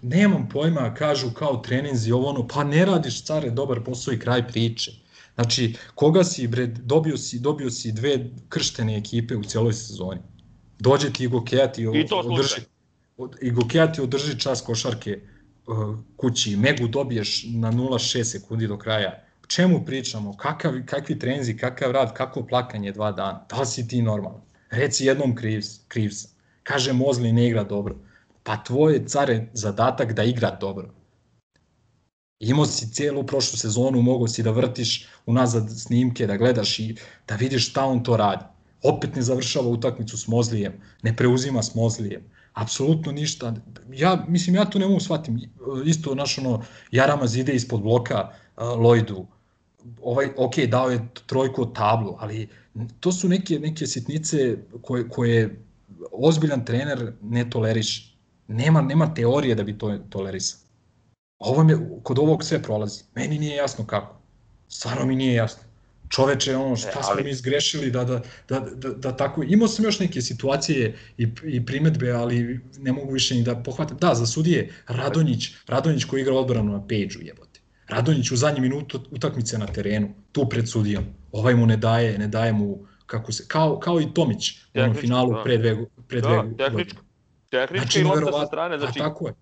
[0.02, 4.48] nemam pojma, kažu kao treninzi, ovo ono, pa ne radiš, care, dobar posao i kraj
[4.48, 4.92] priče.
[5.34, 10.20] Znači, koga si, bre, dobio si, dobio si dve krštene ekipe u cijeloj sezoni.
[10.78, 12.60] Dođe ti Igo Kea ti I održi,
[13.16, 15.20] od, Igo Kea ti održi čas košarke
[15.66, 19.24] uh, kući, Megu dobiješ na 0,6 sekundi do kraja.
[19.48, 20.36] Čemu pričamo?
[20.36, 23.46] Kakav, kakvi trenzi, kakav rad, kakvo plakanje dva dana?
[23.50, 24.40] Da li si ti normalan?
[24.70, 26.30] Reci jednom kriv, kriv sam.
[26.62, 27.96] Kaže Mozli ne igra dobro.
[28.42, 30.94] Pa tvoj je care zadatak da igra dobro.
[32.40, 36.94] Imao si cijelu prošlu sezonu, mogao si da vrtiš unazad snimke, da gledaš i
[37.28, 38.44] da vidiš šta on to radi.
[38.82, 40.72] Opet ne završava utakmicu s Mozlijem,
[41.02, 42.22] ne preuzima s Mozlijem.
[42.54, 43.54] apsolutno ništa.
[43.92, 45.40] Ja, mislim, ja to ne mogu shvatim.
[45.84, 49.26] Isto, naš, ono, Jaramaz ide ispod bloka uh, Lloydu,
[50.02, 52.48] ovaj, ok, dao je trojku od tablu, ali
[53.00, 55.64] to su neke, neke sitnice koje, koje
[56.12, 58.16] ozbiljan trener ne toleriš.
[58.48, 60.69] Nema, nema teorije da bi to tolerisao.
[61.40, 63.04] Ovo me, kod ovog sve prolazi.
[63.14, 64.16] Meni nije jasno kako.
[64.68, 65.62] Stvarno mi nije jasno.
[66.08, 67.04] Čoveče, ono, šta e, ali...
[67.04, 69.42] smo mi izgrešili da, da, da, da, da tako...
[69.42, 73.96] Imao sam još neke situacije i, i primetbe, ali ne mogu više ni da pohvatam.
[73.96, 77.60] Da, za sudije, Radonjić, Radonjić koji igra odbranu na pejđu, jebote.
[77.88, 81.04] Radonjić u zadnji minutu utakmice na terenu, tu pred sudijom.
[81.32, 84.94] Ovaj mu ne daje, ne daje mu kako se, kao, kao i Tomić u onom
[84.94, 85.42] finalu da.
[85.42, 86.70] pre dve, pre dve da.
[87.50, 89.00] Tehnički znači, i lopta sa strane, znači...
[89.00, 89.34] A tako je.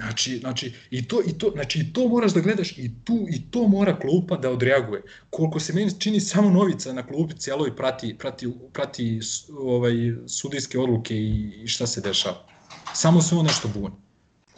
[0.00, 3.50] Znači, znači, i to, i to, znači, i to moraš da gledaš i tu i
[3.50, 5.02] to mora klupa da odreaguje.
[5.30, 9.20] Koliko se meni čini samo Novica na klupi cijeloj prati, prati, prati
[9.58, 9.94] ovaj,
[10.26, 12.46] sudijske odluke i, i šta se dešava.
[12.94, 13.94] Samo se on nešto buni.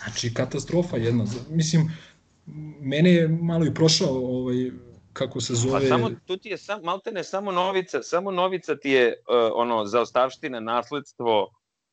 [0.03, 1.25] Znači, katastrofa jedna.
[1.51, 1.91] Mislim,
[2.81, 4.71] mene je malo i prošao ovaj,
[5.13, 5.87] kako se zove...
[5.87, 9.15] A samo, tu ti je sam, maltene samo Novica, samo Novica ti je uh,
[9.55, 11.51] ono, zaostavština, nasledstvo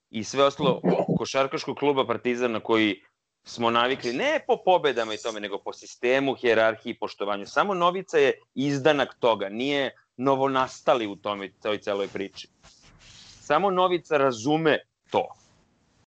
[0.10, 0.82] i sve ostalo
[1.18, 3.02] košarkaškog kluba Partizana koji
[3.50, 7.45] smo navikli ne po pobedama i tome, nego po sistemu, hjerarhiji, poštovanju.
[7.45, 12.47] Samo Novica je izdanak toga, nije novonastali u tome, toj celoj priči.
[13.41, 14.80] Samo Novica razume
[15.12, 15.28] to.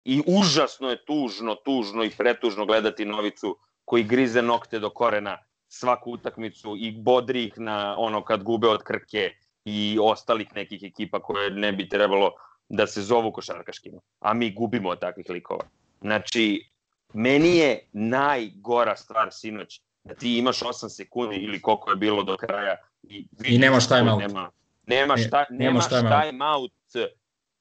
[0.05, 5.39] I užasno je tužno, tužno i pretužno gledati Novicu koji grize nokte do korena
[5.69, 9.31] svaku utakmicu i bodri ih na ono kad gube od Krke
[9.65, 12.33] i ostalih nekih ekipa koje ne bi trebalo
[12.69, 15.65] da se zovu košarkaškima, a mi gubimo od takvih likova.
[16.01, 16.72] Znači,
[17.15, 22.37] Meni je najgora stvar sinoć da ti imaš 8 sekundi ili koliko je bilo do
[22.37, 24.21] kraja i, I nemaš time out.
[24.21, 24.51] Nema,
[24.87, 26.73] nemaš, šta, ne, nemaš time out.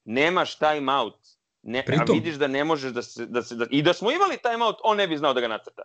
[0.04, 1.28] Nemaš time out.
[1.62, 4.10] Ne, Pritom, a vidiš da ne možeš da se, da se da, i da smo
[4.10, 5.82] imali time out, on ne bi znao da ga nacrta.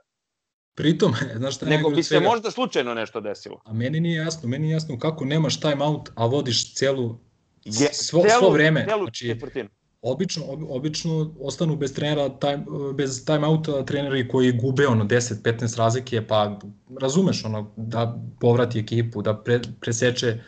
[0.75, 3.61] Pritom, znaš šta Nego bi se možda slučajno nešto desilo.
[3.65, 7.19] A meni nije jasno, meni nije jasno kako nemaš time out, a vodiš celu
[7.65, 8.85] je, svo, celu, svo vreme.
[8.89, 9.69] Celu znači, četvrtinu
[10.01, 16.59] obično, obično ostanu bez trenera, time, bez timeouta treneri koji gube ono 10-15 razlike, pa
[17.01, 20.39] razumeš ono da povrati ekipu, da pre, preseče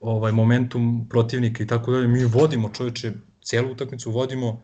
[0.00, 2.08] ovaj momentum protivnika i tako dalje.
[2.08, 3.12] Mi vodimo čoveče,
[3.44, 4.62] celu utakmicu vodimo,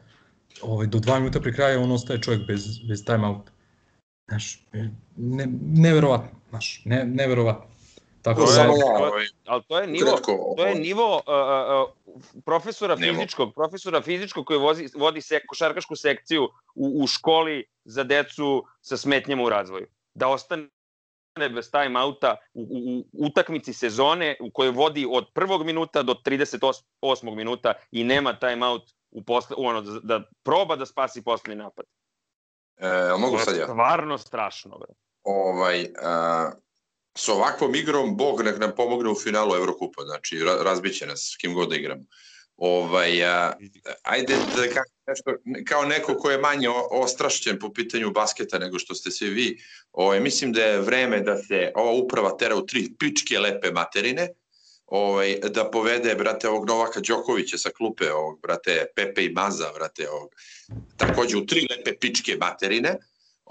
[0.63, 3.53] ovaj, do dva minuta pre kraja on ostaje čovjek bez, bez timeouta.
[4.29, 4.67] Znaš,
[5.17, 7.72] ne, neverovatno, znaš, ne, neverovatno.
[8.23, 12.95] Tako to je, to, ali to je nivo, kratko, to je nivo uh, uh, profesora
[12.95, 13.15] nivo.
[13.15, 16.45] fizičkog, profesora fizičkog koji vozi, vodi se, košarkašku sekciju
[16.75, 19.87] u, u školi za decu sa smetnjama u razvoju.
[20.15, 20.69] Da ostane
[21.55, 26.15] bez time outa u, u, u utakmici sezone u kojoj vodi od prvog minuta do
[26.25, 27.35] 38.
[27.37, 31.63] minuta i nema time out u posle, u ono, da, da proba da spasi poslednji
[31.63, 31.85] napad.
[32.77, 33.65] E, mogu sad ja?
[33.65, 34.79] Stvarno strašno.
[34.79, 34.95] Bre.
[35.23, 36.53] Ovaj, uh,
[37.19, 41.55] s ovakvom igrom Bog nek nam pomogne u finalu Evrokupa, znači razbiće nas s kim
[41.55, 42.03] god da igramo.
[42.57, 43.53] Ovaj, a,
[44.03, 45.35] ajde da kako nešto,
[45.67, 49.59] kao neko ko je manje ostrašćen po pitanju basketa nego što ste svi vi,
[49.93, 54.29] ovaj, mislim da je vreme da se ova uprava tera u tri pičke lepe materine,
[54.87, 60.09] ovaj, da povede, brate, ovog Novaka Đokovića sa klupe, ovog, brate, Pepe i Maza, brate,
[60.09, 60.35] ovog,
[60.97, 62.97] takođe u tri lepe pičke materine,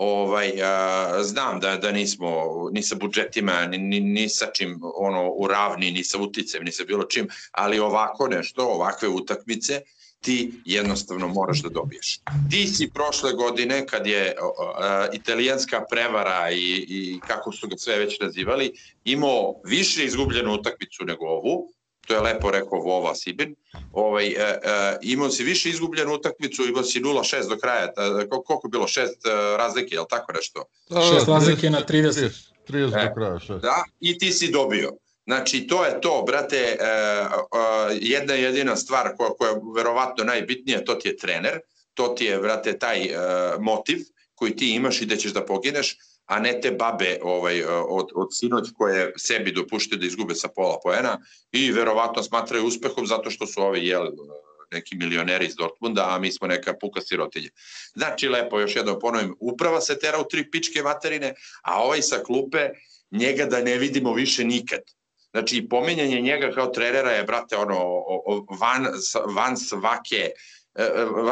[0.02, 2.30] ovaj, a, znam da, da nismo
[2.72, 6.72] ni sa budžetima, ni, ni, ni sa čim ono, u ravni, ni sa uticem, ni
[6.72, 9.82] sa bilo čim, ali ovako nešto, ovakve utakmice,
[10.22, 12.20] ti jednostavno moraš da dobiješ.
[12.50, 14.36] Ti si prošle godine, kad je
[14.78, 18.72] a, italijanska prevara i, i kako su ga sve već nazivali,
[19.04, 21.74] imao više izgubljenu utakmicu nego ovu,
[22.08, 23.56] to je lepo rekao Vova Sibin,
[23.92, 24.60] ovaj, e, e,
[25.02, 29.00] imao si više izgubljenu utakmicu, imao si 0-6 do kraja, ta, koliko je bilo, 6
[29.00, 29.08] e,
[29.58, 30.64] razlike, je li tako nešto?
[30.90, 32.30] 6 da, razlike na 30.
[32.68, 33.60] 30 e, do kraja, 6.
[33.60, 34.92] Da, i ti si dobio.
[35.26, 37.28] Znači, to je to, brate, e, e,
[38.02, 41.60] jedna jedina stvar koja, koja je verovatno najbitnija, to ti je trener,
[41.94, 43.18] to ti je, brate, taj e,
[43.60, 43.98] motiv
[44.36, 45.98] koji ti imaš i da ćeš da pogineš,
[46.32, 50.80] a ne te babe ovaj, od, od sinoć koje sebi dopuštaju da izgube sa pola
[50.84, 51.18] poena
[51.52, 54.10] i verovatno smatraju uspehom zato što su ovi jeli
[54.72, 57.50] neki milioneri iz Dortmunda, a mi smo neka puka sirotilje.
[57.94, 62.24] Znači, lepo, još jednom ponovim, uprava se tera u tri pičke materine, a ovaj sa
[62.24, 62.70] klupe,
[63.12, 64.82] njega da ne vidimo više nikad.
[65.32, 68.04] Znači, pomenjanje njega kao trenera je, brate, ono,
[68.60, 68.88] van,
[69.36, 70.34] van svake E, e,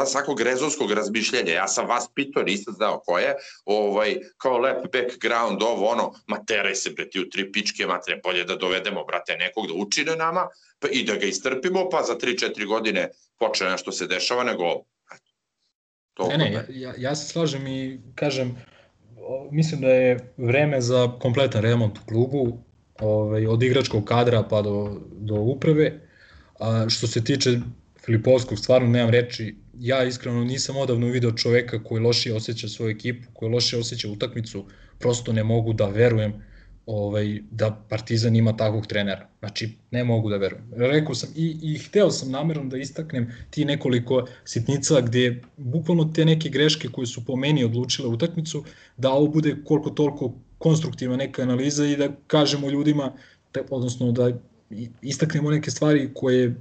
[0.06, 1.52] svakog rezonskog razmišljenja.
[1.52, 3.34] Ja sam vas pitao, nisam znao ko je,
[3.64, 8.44] ovaj, kao lep background, ovo ono, materaj se bre ti u tri pičke, matre, bolje
[8.44, 12.14] da dovedemo, brate, nekog da uči na nama pa, i da ga istrpimo, pa za
[12.18, 14.84] 3-4 godine počne nešto se dešava, nego
[16.14, 18.56] Toliko Ne, ne, ja, ja, se slažem i kažem,
[19.50, 22.58] mislim da je vreme za kompletan remont u klubu,
[23.00, 26.00] ovaj, od igračkog kadra pa do, do uprave.
[26.58, 27.50] A što se tiče
[28.04, 29.54] Filipovskog, stvarno nemam reči.
[29.78, 34.64] Ja iskreno nisam odavno video čoveka koji lošije osjeća svoju ekipu, koji lošije osjeća utakmicu.
[34.98, 36.34] Prosto ne mogu da verujem
[36.86, 39.28] ovaj, da Partizan ima takvog trenera.
[39.38, 40.70] Znači, ne mogu da verujem.
[40.76, 46.24] Rekao sam i, i hteo sam namerno da istaknem ti nekoliko sitnica gde bukvalno te
[46.24, 48.64] neke greške koje su po meni odlučile utakmicu,
[48.96, 53.12] da ovo bude koliko toliko konstruktivna neka analiza i da kažemo ljudima,
[53.54, 54.32] da, odnosno da
[55.02, 56.54] istaknemo neke stvari koje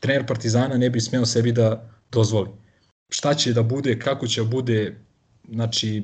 [0.00, 2.48] trener Partizana ne bi smeo sebi da dozvoli.
[3.08, 5.00] Šta će da bude, kako će da bude,
[5.48, 6.02] znači,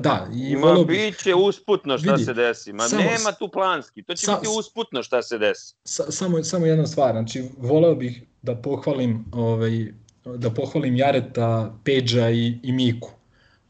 [0.00, 2.72] da, i Ma bih, biće usputno šta Vidi, se desi.
[2.72, 4.02] Ma samo- nema tu planski.
[4.02, 5.74] To će Sa- biti usputno šta se desi.
[5.84, 9.92] sa, samo, samo jedna stvar, znači voleo bih da pohvalim ovaj,
[10.36, 13.10] da pohvalim Jareta, Peđa i, i Miku.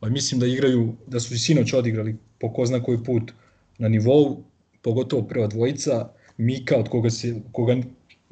[0.00, 3.32] Ovaj, mislim da igraju, da su i sinoć odigrali po ko zna koji put
[3.78, 4.44] na nivou,
[4.82, 7.76] pogotovo prva dvojica, Mika od koga se koga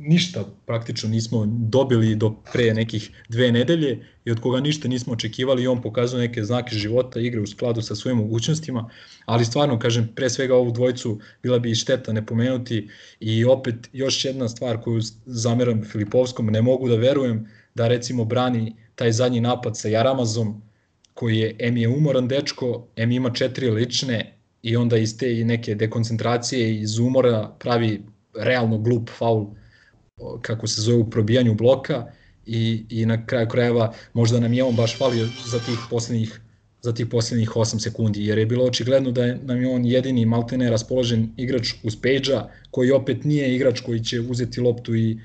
[0.09, 5.63] ništa praktično nismo dobili do pre nekih dve nedelje i od koga ništa nismo očekivali
[5.63, 8.91] i on pokazuje neke znake života, igra u skladu sa svojim mogućnostima,
[9.25, 12.89] ali stvarno kažem pre svega ovu dvojicu bila bi šteta ne pomenuti
[13.21, 18.77] i opet još jedna stvar koju zameram Filipovskom, ne mogu da verujem da recimo brani
[18.95, 20.63] taj zadnji napad sa Jaramazom
[21.15, 25.75] koji je, em je umoran dečko, em ima četiri lične i onda iz te neke
[25.75, 28.03] dekoncentracije iz umora pravi
[28.35, 29.47] realno glup faul
[30.43, 32.07] kako se zove u probijanju bloka
[32.47, 36.41] i, i na kraju krajeva možda nam je on baš falio za tih poslednjih
[36.83, 40.27] za tih poslednjih 8 sekundi, jer je bilo očigledno da je nam je on jedini
[40.27, 45.21] maltene raspoložen igrač uz Pejđa, koji opet nije igrač koji će uzeti loptu i,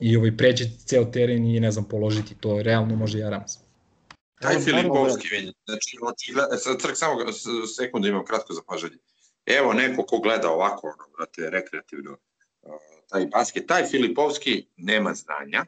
[0.00, 3.56] i ovaj, preći ceo teren i ne znam, položiti to, realno može Aramaz.
[4.40, 5.52] Taj Filipovski vidi.
[5.64, 7.32] Znači, očigledno, sad crk samo
[7.76, 8.96] sekundu imam kratko zapažanje.
[9.46, 12.16] Evo neko ko gleda ovako, ono, brate, rekreativno,
[13.08, 15.64] taj basket, taj Filipovski nema znanja,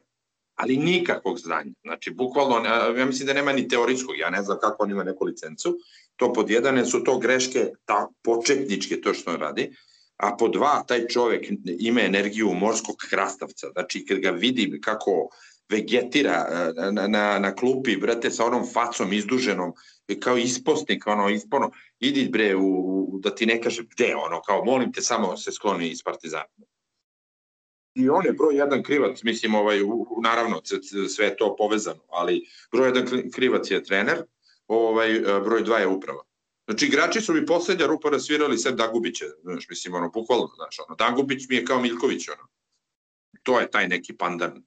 [0.55, 1.72] ali nikakvog znanja.
[1.82, 2.68] Znači, bukvalno,
[2.99, 5.78] ja mislim da nema ni teorijskog, ja ne znam kako on ima neku licencu.
[6.16, 9.72] To pod jedan su to greške, ta početničke, to što on radi,
[10.16, 11.47] a po dva, taj čovek
[11.78, 13.70] ima energiju morskog krastavca.
[13.72, 15.28] Znači, kad ga vidim kako
[15.70, 19.72] vegetira e, na, na, na klupi, brate, sa onom facom izduženom,
[20.20, 21.70] kao isposnik, ono, isporno,
[22.01, 25.53] idi bre, u, u, da ti ne kažem gde, ono, kao, molim te, samo se
[25.53, 26.45] skloni iz Partizana.
[27.95, 30.61] I on je broj jedan krivac, mislim, ovaj, u, naravno,
[31.09, 34.22] sve je to povezano, ali broj jedan kri- krivac je trener,
[34.66, 36.22] ovaj, e, broj dva je uprava.
[36.68, 40.97] Znači, igrači su mi poslednja rupa rasvirali sve Dagubiće, znaš, mislim, ono, bukvalno, znaš, ono,
[40.97, 42.49] Dagubić mi je kao Miljković, ono.
[43.43, 44.64] To je taj neki pandan.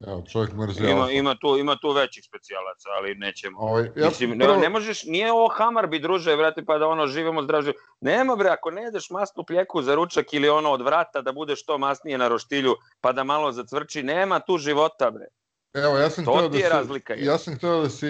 [0.00, 1.12] Evo, čovjek mrzi Ima, alfa.
[1.12, 3.58] ima, tu, ima tu većih specijalaca, ali nećemo.
[3.58, 6.86] Ovaj, ja Mislim, ne, prvo- ne možeš, nije ovo hamar bi druže, vrati, pa da
[6.86, 7.62] ono živimo zdravo.
[7.62, 11.32] živ- Nema bre, ako ne jedeš masnu pljeku za ručak ili ono od vrata da
[11.32, 15.26] bude što masnije na roštilju, pa da malo zacvrči, nema tu života bre.
[15.74, 18.06] Evo, ja sam To hteo ti da se, razlika, ja sam hteo da se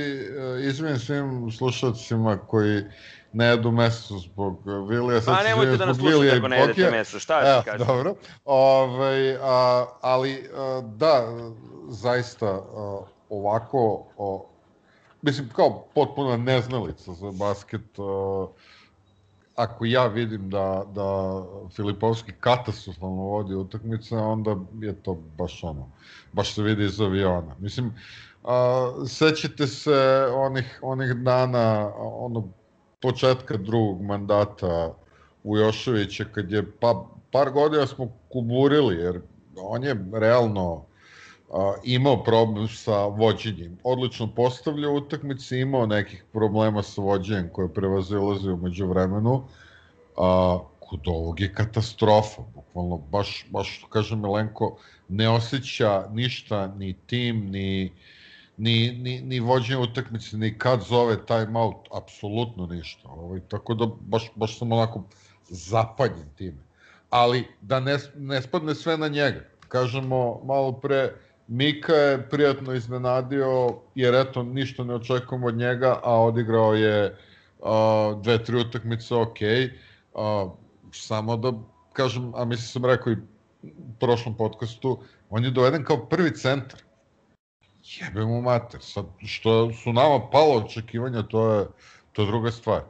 [0.56, 2.82] uh, izvinim svim slušalcima koji
[3.32, 7.18] ne jedu meso zbog Vilija, sad Pa nemojte da nas slušate ako ne jedete meso,
[7.18, 7.86] šta da Evo, ti kažem?
[7.86, 8.14] dobro.
[8.44, 11.26] Ovaj, a, ali a, da,
[11.88, 14.38] zaista a, ovako, a,
[15.22, 18.46] mislim kao potpuna neznalica za basket, a,
[19.56, 21.42] ako ja vidim da, da
[21.76, 25.90] Filipovski katastrofalno vodi utakmice, onda je to baš ono,
[26.32, 27.54] baš se vidi iz aviona.
[27.58, 27.94] Mislim,
[28.44, 32.59] a, sećate se onih, onih dana, onog
[33.00, 34.94] početka drugog mandata
[35.44, 39.20] Ujoševića, kad je pa, par godina smo kuburili, jer
[39.56, 40.84] on je realno
[41.52, 43.78] a, imao problem sa vođenjem.
[43.84, 49.42] Odlično postavljao utakmice, imao nekih problema sa vođenjem koje prevazilaze umeđu vremenu,
[50.16, 54.76] a, kod ovog je katastrofa, bukvalno, baš, baš što kaže Milenko,
[55.08, 57.92] ne osjeća ništa, ni tim, ni,
[58.60, 63.08] ni, ni, ni vođenje utakmice, ni kad zove time out, apsolutno ništa.
[63.08, 65.04] Ovaj, tako da baš, baš sam onako
[65.48, 66.58] zapanjen time.
[67.10, 69.40] Ali da ne, ne spadne sve na njega.
[69.68, 71.12] Kažemo malo pre,
[71.48, 77.16] Mika je prijatno iznenadio, jer eto, ništa ne očekujemo od njega, a odigrao je
[77.58, 79.40] uh, dve, tri utakmice, ok.
[80.14, 80.52] Uh,
[80.92, 81.52] samo da
[81.92, 83.16] kažem, a mislim sam rekao i
[83.62, 84.98] u prošlom podcastu,
[85.30, 86.80] on je doveden kao prvi centar.
[87.84, 88.80] Jebe mu mater.
[88.82, 91.66] Sad, što su nama palo očekivanja, to je,
[92.12, 92.82] to je druga stvar.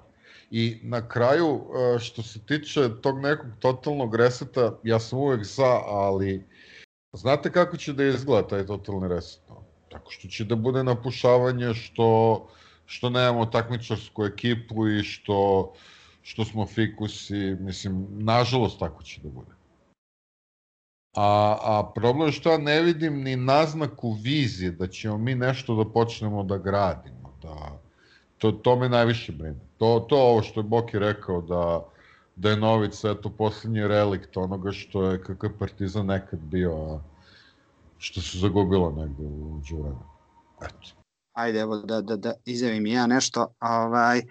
[0.50, 1.60] I na kraju,
[1.96, 6.46] e, što se tiče tog nekog totalnog reseta, ja sam uvek za, ali
[7.12, 9.40] znate kako će da izgleda taj totalni reset?
[9.90, 12.48] tako što će da bude napušavanje što,
[12.86, 15.72] što nemamo takmičarsku ekipu i što,
[16.22, 19.59] što smo fikusi, mislim, nažalost tako će da bude.
[21.16, 25.74] A, a problem je što ja ne vidim ni naznaku vizije da ćemo mi nešto
[25.74, 27.34] da počnemo da gradimo.
[27.42, 27.78] Da,
[28.38, 29.60] to, to me najviše brine.
[29.78, 31.84] To, to ovo što je Boki rekao da,
[32.36, 37.00] da je Novica eto poslednji relikt onoga što je kakav Partizan nekad bio, a
[37.98, 40.04] što se zagubilo negde u Đuranu.
[40.62, 41.00] Eto.
[41.32, 43.46] Ajde, evo da, da, da izjavim ja nešto.
[43.60, 44.22] Ovaj,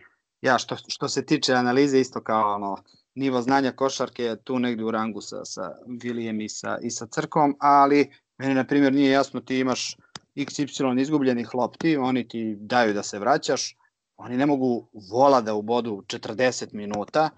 [0.41, 2.77] ja što, što se tiče analize isto kao ono,
[3.19, 7.07] nivo znanja košarke je tu negde u rangu sa, sa Vilijem i sa, i sa
[7.07, 9.95] Crkom, ali meni na primjer nije jasno ti imaš
[10.35, 13.75] XY izgubljenih lopti, oni ti daju da se vraćaš,
[14.17, 17.29] oni ne mogu vola da ubodu 40 minuta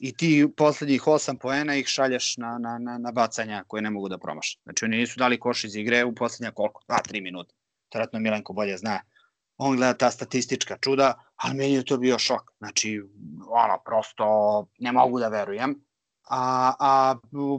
[0.00, 4.08] i ti poslednjih 8 poena ih šalješ na, na, na, na bacanja koje ne mogu
[4.08, 4.58] da promaše.
[4.62, 6.82] Znači oni nisu dali koš iz igre u poslednja koliko?
[6.88, 7.54] 2-3 minuta.
[7.92, 9.00] Teratno Milenko bolje zna.
[9.56, 12.52] On gleda ta statistička čuda, ali meni je to bio šok.
[12.58, 13.02] Znači,
[13.48, 14.26] ono, prosto
[14.78, 15.86] ne mogu da verujem.
[16.28, 17.16] A, a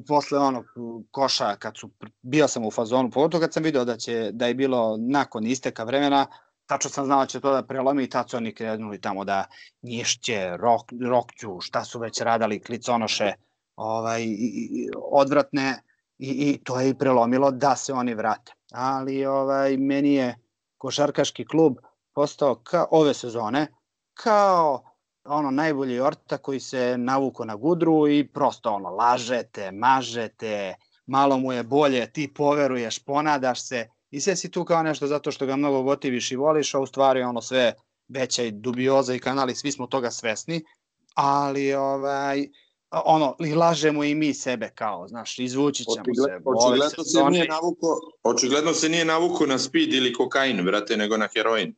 [0.08, 0.66] posle onog
[1.12, 1.89] koša, kad su,
[2.22, 5.84] bio sam u fazonu, pogotovo kad sam video da, će, da je bilo nakon isteka
[5.84, 6.28] vremena,
[6.66, 9.45] tačno sam znao da će to da prelomi i tad su oni krenuli tamo da
[9.82, 13.34] njišće, rok, rokću, šta su već radali, kliconoše,
[13.76, 15.82] ovaj, i, odvratne
[16.18, 18.54] i, i to je i prelomilo da se oni vrate.
[18.72, 20.36] Ali ovaj, meni je
[20.78, 21.78] košarkaški klub
[22.13, 23.67] postao ka, ove sezone
[24.13, 24.84] kao
[25.25, 30.75] ono najbolji orta koji se navuko na gudru i prosto ono lažete, mažete,
[31.05, 35.32] malo mu je bolje, ti poveruješ, ponadaš se i sve si tu kao nešto zato
[35.32, 37.73] što ga mnogo gotiviš i voliš, a u stvari ono sve
[38.07, 40.63] veća i dubioza i kanali, svi smo toga svesni,
[41.13, 42.47] ali ovaj,
[42.91, 46.67] ono, i lažemo i mi sebe kao, znaš, izvući ćemo očigledno, se.
[46.67, 51.17] Očigledno se, se nije navuko, očigledno se nije navuko na speed ili kokain, brate, nego
[51.17, 51.75] na heroin.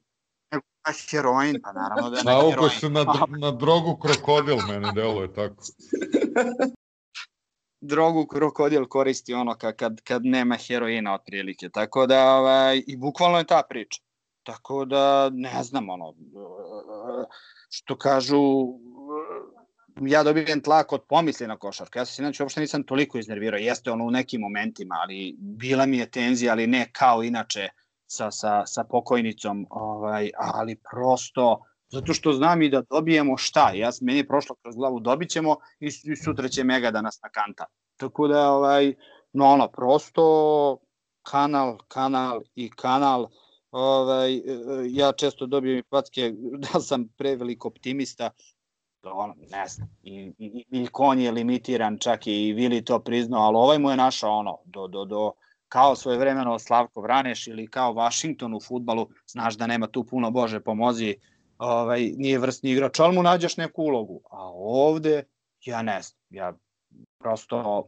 [0.51, 2.79] Nego na heroin, pa naravno da je na Navuko heroin.
[2.79, 3.05] se na,
[3.47, 5.55] na drogu krokodil, meni deluje tako.
[7.81, 11.69] drogu krokodil koristi ono kad, kad, kad nema heroina otprilike.
[11.69, 14.01] Tako da, ovaj, i bukvalno je ta priča.
[14.43, 16.13] Tako da, ne znam, ono,
[17.69, 18.39] što kažu,
[20.07, 21.97] ja dobijem tlak od pomisli na košarku.
[21.97, 23.57] Ja se inače uopšte nisam toliko iznervirao.
[23.57, 27.69] Jeste ono u nekim momentima, ali bila mi je tenzija, ali ne kao inače
[28.05, 33.71] sa, sa, sa pokojnicom, ovaj, ali prosto zato što znam i da dobijemo šta.
[33.75, 37.19] Ja, meni je prošlo kroz glavu, dobit ćemo i, i sutra će Mega da nas
[37.23, 37.65] nakanta.
[37.97, 38.93] Tako da, ovaj,
[39.33, 40.77] no ono, prosto
[41.21, 43.27] kanal, kanal i kanal,
[43.71, 44.41] ovaj,
[44.89, 46.33] ja često dobijem i patke
[46.73, 48.29] da sam prevelik optimista,
[49.03, 53.57] ono, ne znam, i, i, i kon je limitiran, čak i Vili to priznao, ali
[53.57, 55.31] ovaj mu je našao ono, do, do, do,
[55.67, 60.31] kao svoje vremeno Slavko Vraneš ili kao Washington u futbalu, znaš da nema tu puno
[60.31, 61.15] Bože pomozi,
[61.57, 64.21] ovaj, nije vrstni igrač, ali mu nađeš neku ulogu.
[64.31, 65.23] A ovde,
[65.65, 66.53] ja ne znam, ja
[67.19, 67.87] prosto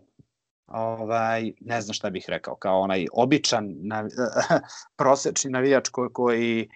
[0.67, 4.05] ovaj, ne znam šta bih rekao, kao onaj običan nav,
[4.97, 6.69] prosečni navijač koji, koji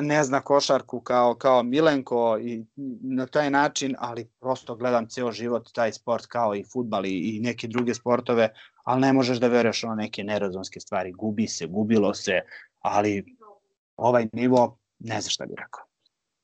[0.00, 2.64] ne zna košarku kao, kao Milenko i
[3.02, 7.40] na taj način, ali prosto gledam ceo život taj sport kao i futbal i, i
[7.40, 8.54] neke druge sportove,
[8.84, 12.40] ali ne možeš da veruješ o neke nerazumske stvari, gubi se, gubilo se,
[12.80, 13.24] ali
[13.96, 15.84] ovaj nivo, ne znam šta bih rekao.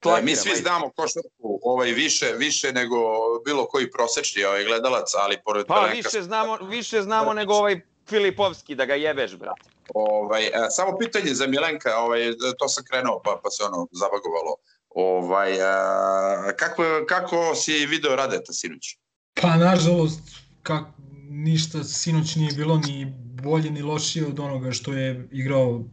[0.01, 2.97] To mi svi znamo košarku ovaj više više nego
[3.45, 8.75] bilo koji prosečni ovaj gledalac, ali pored Pa više znamo, više znamo nego ovaj Filipovski
[8.75, 9.71] da ga jebeš, brate.
[9.95, 12.21] Ovaj e, samo pitanje za Milenka, ovaj
[12.59, 14.57] to sam krenuo pa pa se ono zabagovalo.
[14.91, 18.99] Ovaj a, kako kako si video Radeta sinoć?
[19.43, 20.21] Pa nažalost
[20.63, 20.85] kak,
[21.29, 25.85] ništa sinoć nije bilo ni bolje ni lošije od onoga što je igrao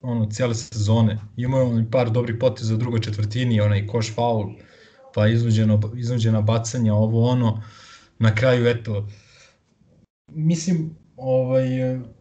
[0.00, 1.18] ono, cijele sezone.
[1.36, 4.52] Imao je on par dobrih poteza u drugoj četvrtini, onaj koš faul,
[5.14, 7.62] pa iznuđeno, iznuđena bacanja, ovo ono.
[8.18, 9.08] Na kraju, eto,
[10.28, 11.66] mislim, ovaj,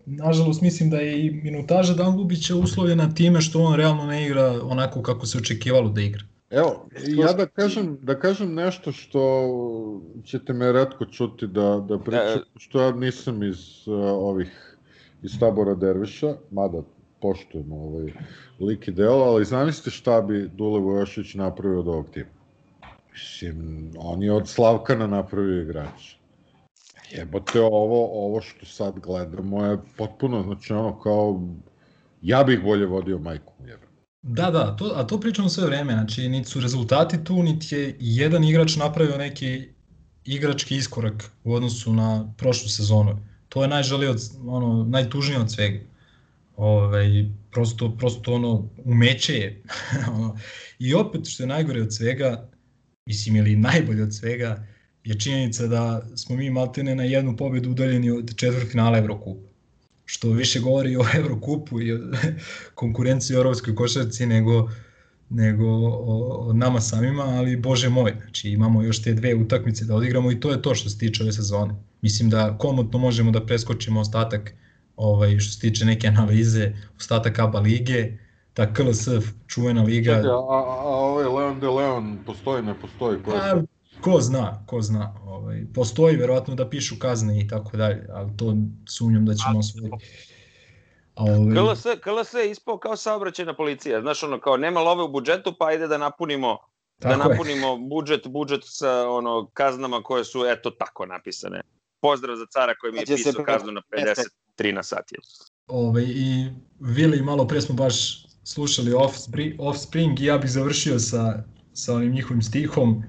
[0.06, 5.02] nažalost mislim da je i minutaža Dangubića uslovljena time što on realno ne igra onako
[5.02, 6.22] kako se očekivalo da igra.
[6.50, 9.22] Evo, ja da kažem, da kažem nešto što
[10.26, 14.78] ćete me redko čuti da, da pričam, što ja nisam iz uh, ovih
[15.24, 16.82] iz tabora Derviša, mada
[17.22, 18.14] poštujemo ovaj
[18.60, 22.30] lik i delo, ali zamislite šta bi Dule Vojošić napravio od ovog tima.
[23.12, 26.16] Mislim, on je od Slavkana napravio igrač.
[27.18, 31.42] Jebote, ovo, ovo što sad gledamo je potpuno, znači ono kao,
[32.22, 33.88] ja bih bolje vodio majku, jebe.
[34.22, 37.96] Da, da, to, a to pričamo sve vreme, znači niti su rezultati tu, niti je
[38.00, 39.68] jedan igrač napravio neki
[40.26, 43.18] igrački iskorak u odnosu na prošlu sezonu.
[43.50, 45.80] To je najžalije od, ono, najtužnije od svega.
[46.56, 49.64] Ovaj, prosto, prosto ono, umeće je.
[50.86, 52.50] I opet, što je najgore od svega,
[53.06, 54.68] mislim, ili najbolje od svega,
[55.04, 59.48] je činjenica da smo mi maltene na jednu pobedu udaljeni od četvrtfinala Evrokupa.
[60.06, 62.00] Što više govori o Evrokupu i o
[62.76, 64.70] konkurenciji u evropskoj košarci nego,
[65.30, 69.96] nego o, o nama samima, ali bože moj, znači imamo još te dve utakmice da
[69.96, 71.76] odigramo i to je to što se tiče ove sezone.
[72.02, 74.54] Mislim da komotno možemo da preskočimo ostatak
[74.96, 78.18] ovaj, što se tiče neke analize, ostatak ABA lige,
[78.54, 79.08] ta KLS
[79.48, 80.16] čuvena liga.
[80.16, 83.24] Čekaj, a, a, a ovaj Leon de Leon postoji, ne postoji?
[83.24, 83.64] Ko, a,
[84.04, 85.16] ko zna, ko zna.
[85.26, 88.56] Ovaj, postoji verovatno da pišu kazne i tako dalje, ali to
[88.90, 90.06] sumnjam da ćemo osvojiti.
[91.16, 91.56] Ovaj...
[91.56, 95.68] KLS, KLS je ispao kao saobraćajna policija, znaš ono kao nema love u budžetu pa
[95.68, 96.58] ajde da napunimo
[97.00, 97.80] da tako da napunimo je.
[97.90, 101.62] budžet budžet sa ono kaznama koje su eto tako napisane.
[102.02, 103.82] Pozdrav za cara koji mi je pisao kaznu na
[104.58, 105.12] 53 na sat.
[105.68, 106.50] Ove, I
[106.80, 111.44] Vili, malo pre smo baš slušali Offspring, Offspring i ja bih završio sa,
[111.74, 113.04] sa onim njihovim stihom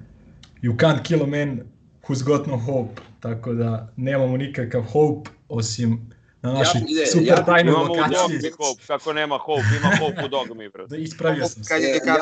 [0.65, 1.69] You can't kill a man
[2.07, 3.01] who's got no hope.
[3.21, 6.11] Tako da nemamo nikakav hope osim
[6.43, 8.51] na našoj ja, super ja, tajnoj lokaciji.
[8.51, 10.87] u hope, kako nema hope, ima hope u dogmi, bro.
[10.87, 11.75] Da ispravio sam se.
[11.75, 12.15] Ja,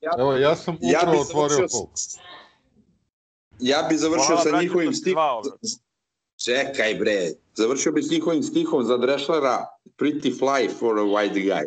[0.00, 1.92] ja, Evo, ja sam upravo ja otvorio hope.
[3.58, 5.42] Ja bih završio Hvala, sa njihovim stihom.
[6.44, 9.66] Čekaj bre, završio bih s njihovim stihom za Dreshlera
[9.98, 11.66] Pretty fly for a white guy.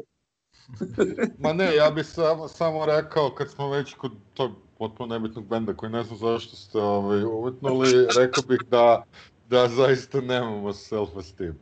[1.39, 5.73] Ma ne, ja bih samo, samo rekao kad smo već kod tog potpuno nebitnog benda
[5.73, 9.03] koji ne znam zašto ste ovaj, uvetnuli, rekao bih da,
[9.49, 11.53] da zaista nemamo self-esteem.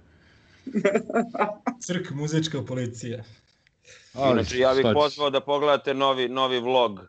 [1.86, 3.24] Crk muzička policija.
[4.14, 7.00] Ali, Inače, ja bih pozvao da pogledate novi, novi vlog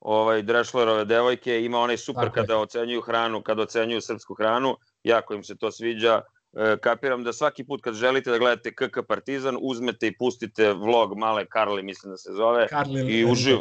[0.00, 2.58] ovaj Drešlerove devojke, ima onaj super Tako kada je.
[2.58, 6.20] ocenjuju hranu, kada ocenjuju srpsku hranu, jako im se to sviđa.
[6.52, 11.18] E, kapiram da svaki put kad želite da gledate KK Partizan, uzmete i pustite vlog
[11.18, 13.58] male Karli, mislim da se zove, Karli, i uživ,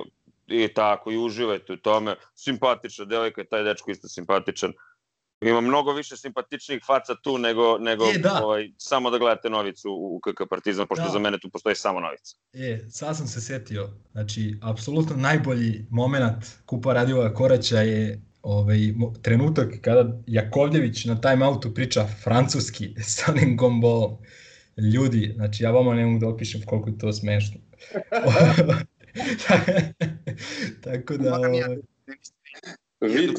[0.48, 2.16] i tako, i uživajte u tome.
[2.36, 4.74] Simpatična devojka, taj dečko isto simpatičan.
[5.42, 8.40] Ima mnogo više simpatičnih faca tu nego, nego e, da.
[8.44, 11.10] ovaj, samo da gledate novicu u KK Partizan, pošto da.
[11.10, 12.36] za mene tu postoji samo novica.
[12.54, 18.78] E, sad sam se setio, znači, apsolutno najbolji moment Kupa Radila Koraća je ovaj,
[19.22, 24.18] trenutak kada Jakovljević na time outu priča francuski sa onim gombolom.
[24.94, 27.60] Ljudi, znači ja vama ne mogu da opišem koliko je to smešno.
[30.84, 31.36] Tako da...
[31.36, 31.78] Ovaj...
[33.02, 33.30] Vi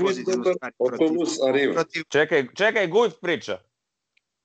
[0.79, 1.85] autobus arriva.
[2.09, 3.59] Čekaj, čekaj, Gujf priča.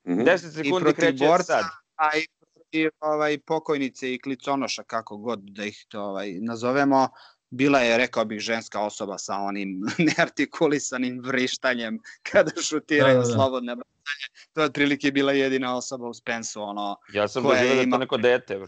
[0.04, 0.24] Mm -hmm.
[0.24, 1.64] 10 sekundi kreće borca, sad.
[1.96, 7.08] A i protiv ovaj, pokojnice i kliconoša, kako god da ih to ovaj, nazovemo,
[7.50, 9.80] bila je, rekao bih, ženska osoba sa onim
[10.16, 13.34] neartikulisanim vrištanjem kada šutiraju da, da, da.
[13.34, 14.26] slobodne bacanje.
[14.52, 16.62] To je otprilike bila jedina osoba u Spensu.
[16.62, 18.56] Ono, ja sam doživio da je to neko dete.
[18.56, 18.66] Bro.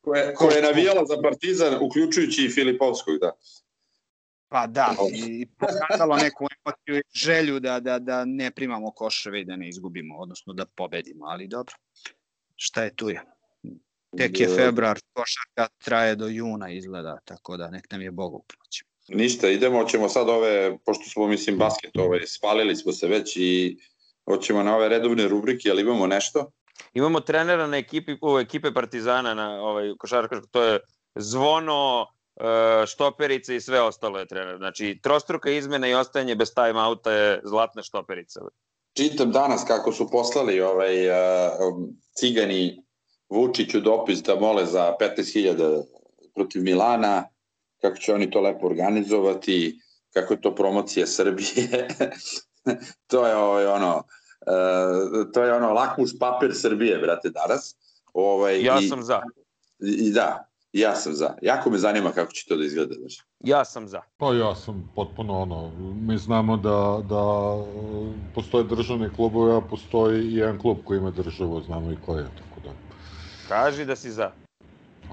[0.00, 3.32] Koje, koje je navijala za Partizan, uključujući i Filipovskog, da.
[4.48, 9.44] Pa da, i pokazalo neku emociju i želju da, da, da ne primamo koševe i
[9.44, 11.74] da ne izgubimo, odnosno da pobedimo, ali dobro,
[12.56, 13.22] šta je tu je.
[14.16, 18.84] Tek je februar, košarka traje do juna izgleda, tako da nek nam je Bog upomoći.
[19.08, 23.78] Ništa, idemo, ćemo sad ove, pošto smo, mislim, basket, ove, spalili smo se već i
[24.24, 26.52] hoćemo na ove redovne rubrike, ali imamo nešto?
[26.94, 30.80] Imamo trenera na ekipi, u ekipe Partizana na ovaj, košarkašku, to je
[31.14, 32.06] Zvono,
[32.36, 34.56] e, štoperica i sve ostalo je trener.
[34.56, 38.40] Znači, trostruka izmena i ostajanje bez time outa je zlatna štoperica.
[38.96, 41.14] Čitam danas kako su poslali ovaj, uh,
[42.14, 42.82] cigani
[43.28, 45.82] Vučiću dopis da mole za 15.000
[46.34, 47.24] protiv Milana,
[47.80, 49.80] kako će oni to lepo organizovati,
[50.12, 51.88] kako je to promocija Srbije.
[53.10, 54.02] to je ovaj, ono,
[55.34, 57.76] to je ono lakmus papir Srbije, brate, danas.
[58.12, 59.20] Ovaj, ja i, sam za.
[59.80, 61.34] I, da, ja sam za.
[61.42, 62.94] Jako me zanima kako će to da izgleda.
[62.94, 63.22] Znači.
[63.44, 64.00] Ja sam za.
[64.16, 67.54] Pa ja sam potpuno ono, mi znamo da, da
[68.34, 72.24] postoje državne klubove, a postoji i jedan klub koji ima državu, znamo i koji je,
[72.24, 72.72] tako da.
[73.48, 74.30] Kaži da si za.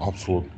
[0.08, 0.50] Apsolutno.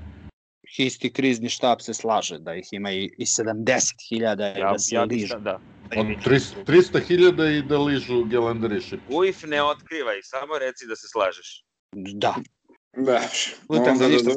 [0.79, 5.05] Isti krizni štab se slaže da ih ima i, i 70.000 ja, da se ja,
[5.05, 5.39] ližu.
[5.39, 5.59] Da.
[5.97, 8.99] Od 300.000 i da ližu gelenderiši.
[9.09, 11.65] UIF ne otkrivaj, samo reci da se slažeš.
[11.93, 12.35] Da.
[12.97, 13.55] Baš.
[13.69, 14.31] Putem da ništa.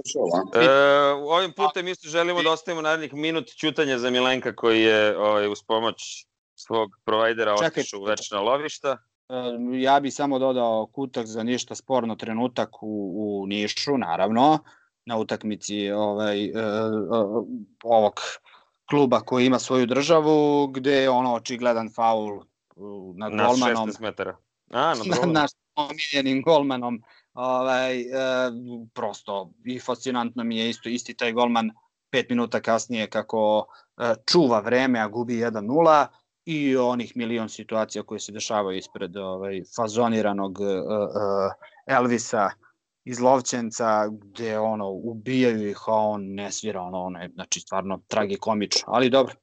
[0.56, 0.70] E,
[1.14, 5.64] ovim putem isto želimo da ostavimo narednih minut ćutanja za Milenka koji je ovaj, uz
[5.68, 6.26] pomoć
[6.56, 8.98] svog provajdera otišao u večna lovišta.
[9.30, 9.34] E,
[9.82, 14.60] ja bih samo dodao kutak za ništa sporno trenutak u, u Nišu, naravno,
[15.06, 16.56] na utakmici ovaj, uh,
[17.10, 17.46] uh,
[17.84, 18.14] ovog
[18.92, 22.44] kluba koji ima svoju državu, gde je ono očigledan faul
[23.16, 23.88] nad na golmanom.
[23.88, 24.36] Na 16 metara.
[24.72, 27.02] A, na, na omiljenim golmanom,
[27.34, 28.06] ovaj, e,
[28.94, 31.72] prosto i fascinantno mi je isto isti taj golman
[32.10, 33.66] pet minuta kasnije kako
[33.98, 36.08] e, čuva vreme, a gubi 1-0
[36.46, 42.50] i onih milion situacija koje se dešavaju ispred ovaj, fazoniranog uh, uh, Elvisa
[43.06, 48.02] iz Lovćenca, gde ono, ubijaju ih, a on ne svira, ono, ono je, znači, stvarno
[48.08, 49.36] tragikomično, ali dobro,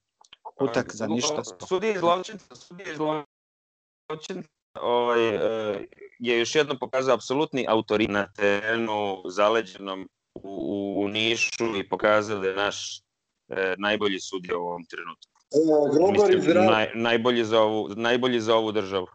[0.61, 1.43] utak za ništa.
[1.69, 4.49] Sudija iz Lovćenca, sudija iz Lovćenca
[4.81, 5.77] ovaj, uh,
[6.19, 12.49] je još jednom pokazao apsolutni autoritet na terenu zaleđenom u, u, Nišu i pokazao da
[12.49, 13.03] je naš
[13.49, 15.33] e, najbolji sudija u ovom trenutku.
[15.53, 15.59] E,
[15.95, 16.71] Grobar Rad...
[16.71, 19.07] naj, najbolji, za ovu, najbolji za ovu državu.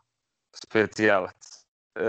[0.56, 1.36] Specijalac.
[1.96, 2.04] E,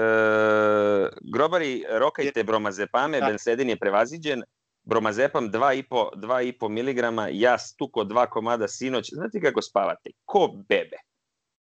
[1.22, 3.26] grobari, rokajte bromazepame, Da.
[3.26, 4.42] bensedin je prevaziđen,
[4.82, 6.98] bromazepam 2,5 2,5 mg,
[7.32, 9.10] ja stuko dva komada sinoć.
[9.12, 10.10] Znate kako spavate?
[10.24, 10.96] Ko bebe.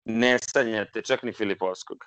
[0.04, 1.98] Ne sanjate čak ni Filipovskog.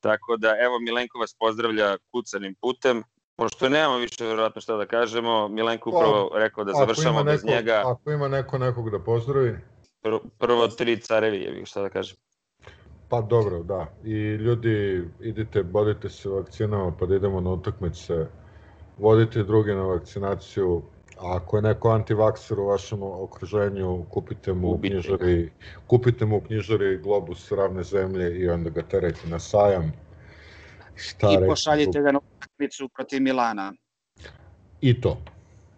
[0.00, 3.02] Tako da, evo, Milenko vas pozdravlja kucanim putem.
[3.36, 7.82] Pošto nemamo više verovatno šta da kažemo, Milenko upravo rekao da završamo bez neko- njega.
[7.86, 9.58] Ako ima neko nekog da pozdravi,
[10.02, 12.16] Prvo, prvo tri carevi, je šta da kažem.
[13.08, 13.86] Pa dobro, da.
[14.04, 18.26] I ljudi, idite, bodite se vakcinama pa da idemo na utakmice,
[18.98, 20.82] vodite druge na vakcinaciju,
[21.18, 25.50] a ako je neko antivakser u vašem okruženju, kupite mu u knjižari,
[25.86, 29.92] kupite mu u knjižari globus ravne zemlje i onda ga terajte na sajam.
[30.94, 33.72] Šta I pošaljite ga na utakmicu protiv Milana.
[34.80, 35.18] I to.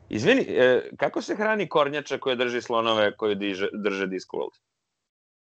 [0.08, 4.58] Izvini, e, kako se hrani kornjača koja drži slonove koji diže, drže Discworld?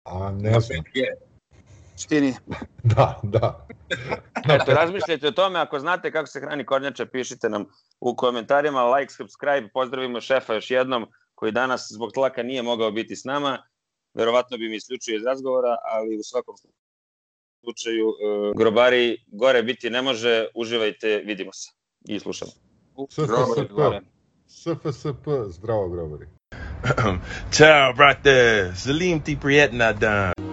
[0.03, 0.83] A ne znam.
[1.97, 2.33] Štini.
[2.83, 3.67] Da, da.
[4.55, 7.65] Eto, razmišljajte o tome, ako znate kako se hrani kornjača, pišite nam
[7.99, 13.15] u komentarima, like, subscribe, pozdravimo šefa još jednom, koji danas zbog tlaka nije mogao biti
[13.15, 13.63] s nama,
[14.13, 16.55] verovatno bi mi isključio iz razgovora, ali u svakom
[17.63, 21.71] slučaju, e, grobari, gore biti ne može, uživajte, vidimo se
[22.07, 22.51] i slušamo.
[23.09, 23.71] SFSP,
[24.47, 26.25] SFSP, zdravo grobari.
[27.57, 28.71] Ciao, brate.
[28.75, 30.46] Salim ti prijetna dan.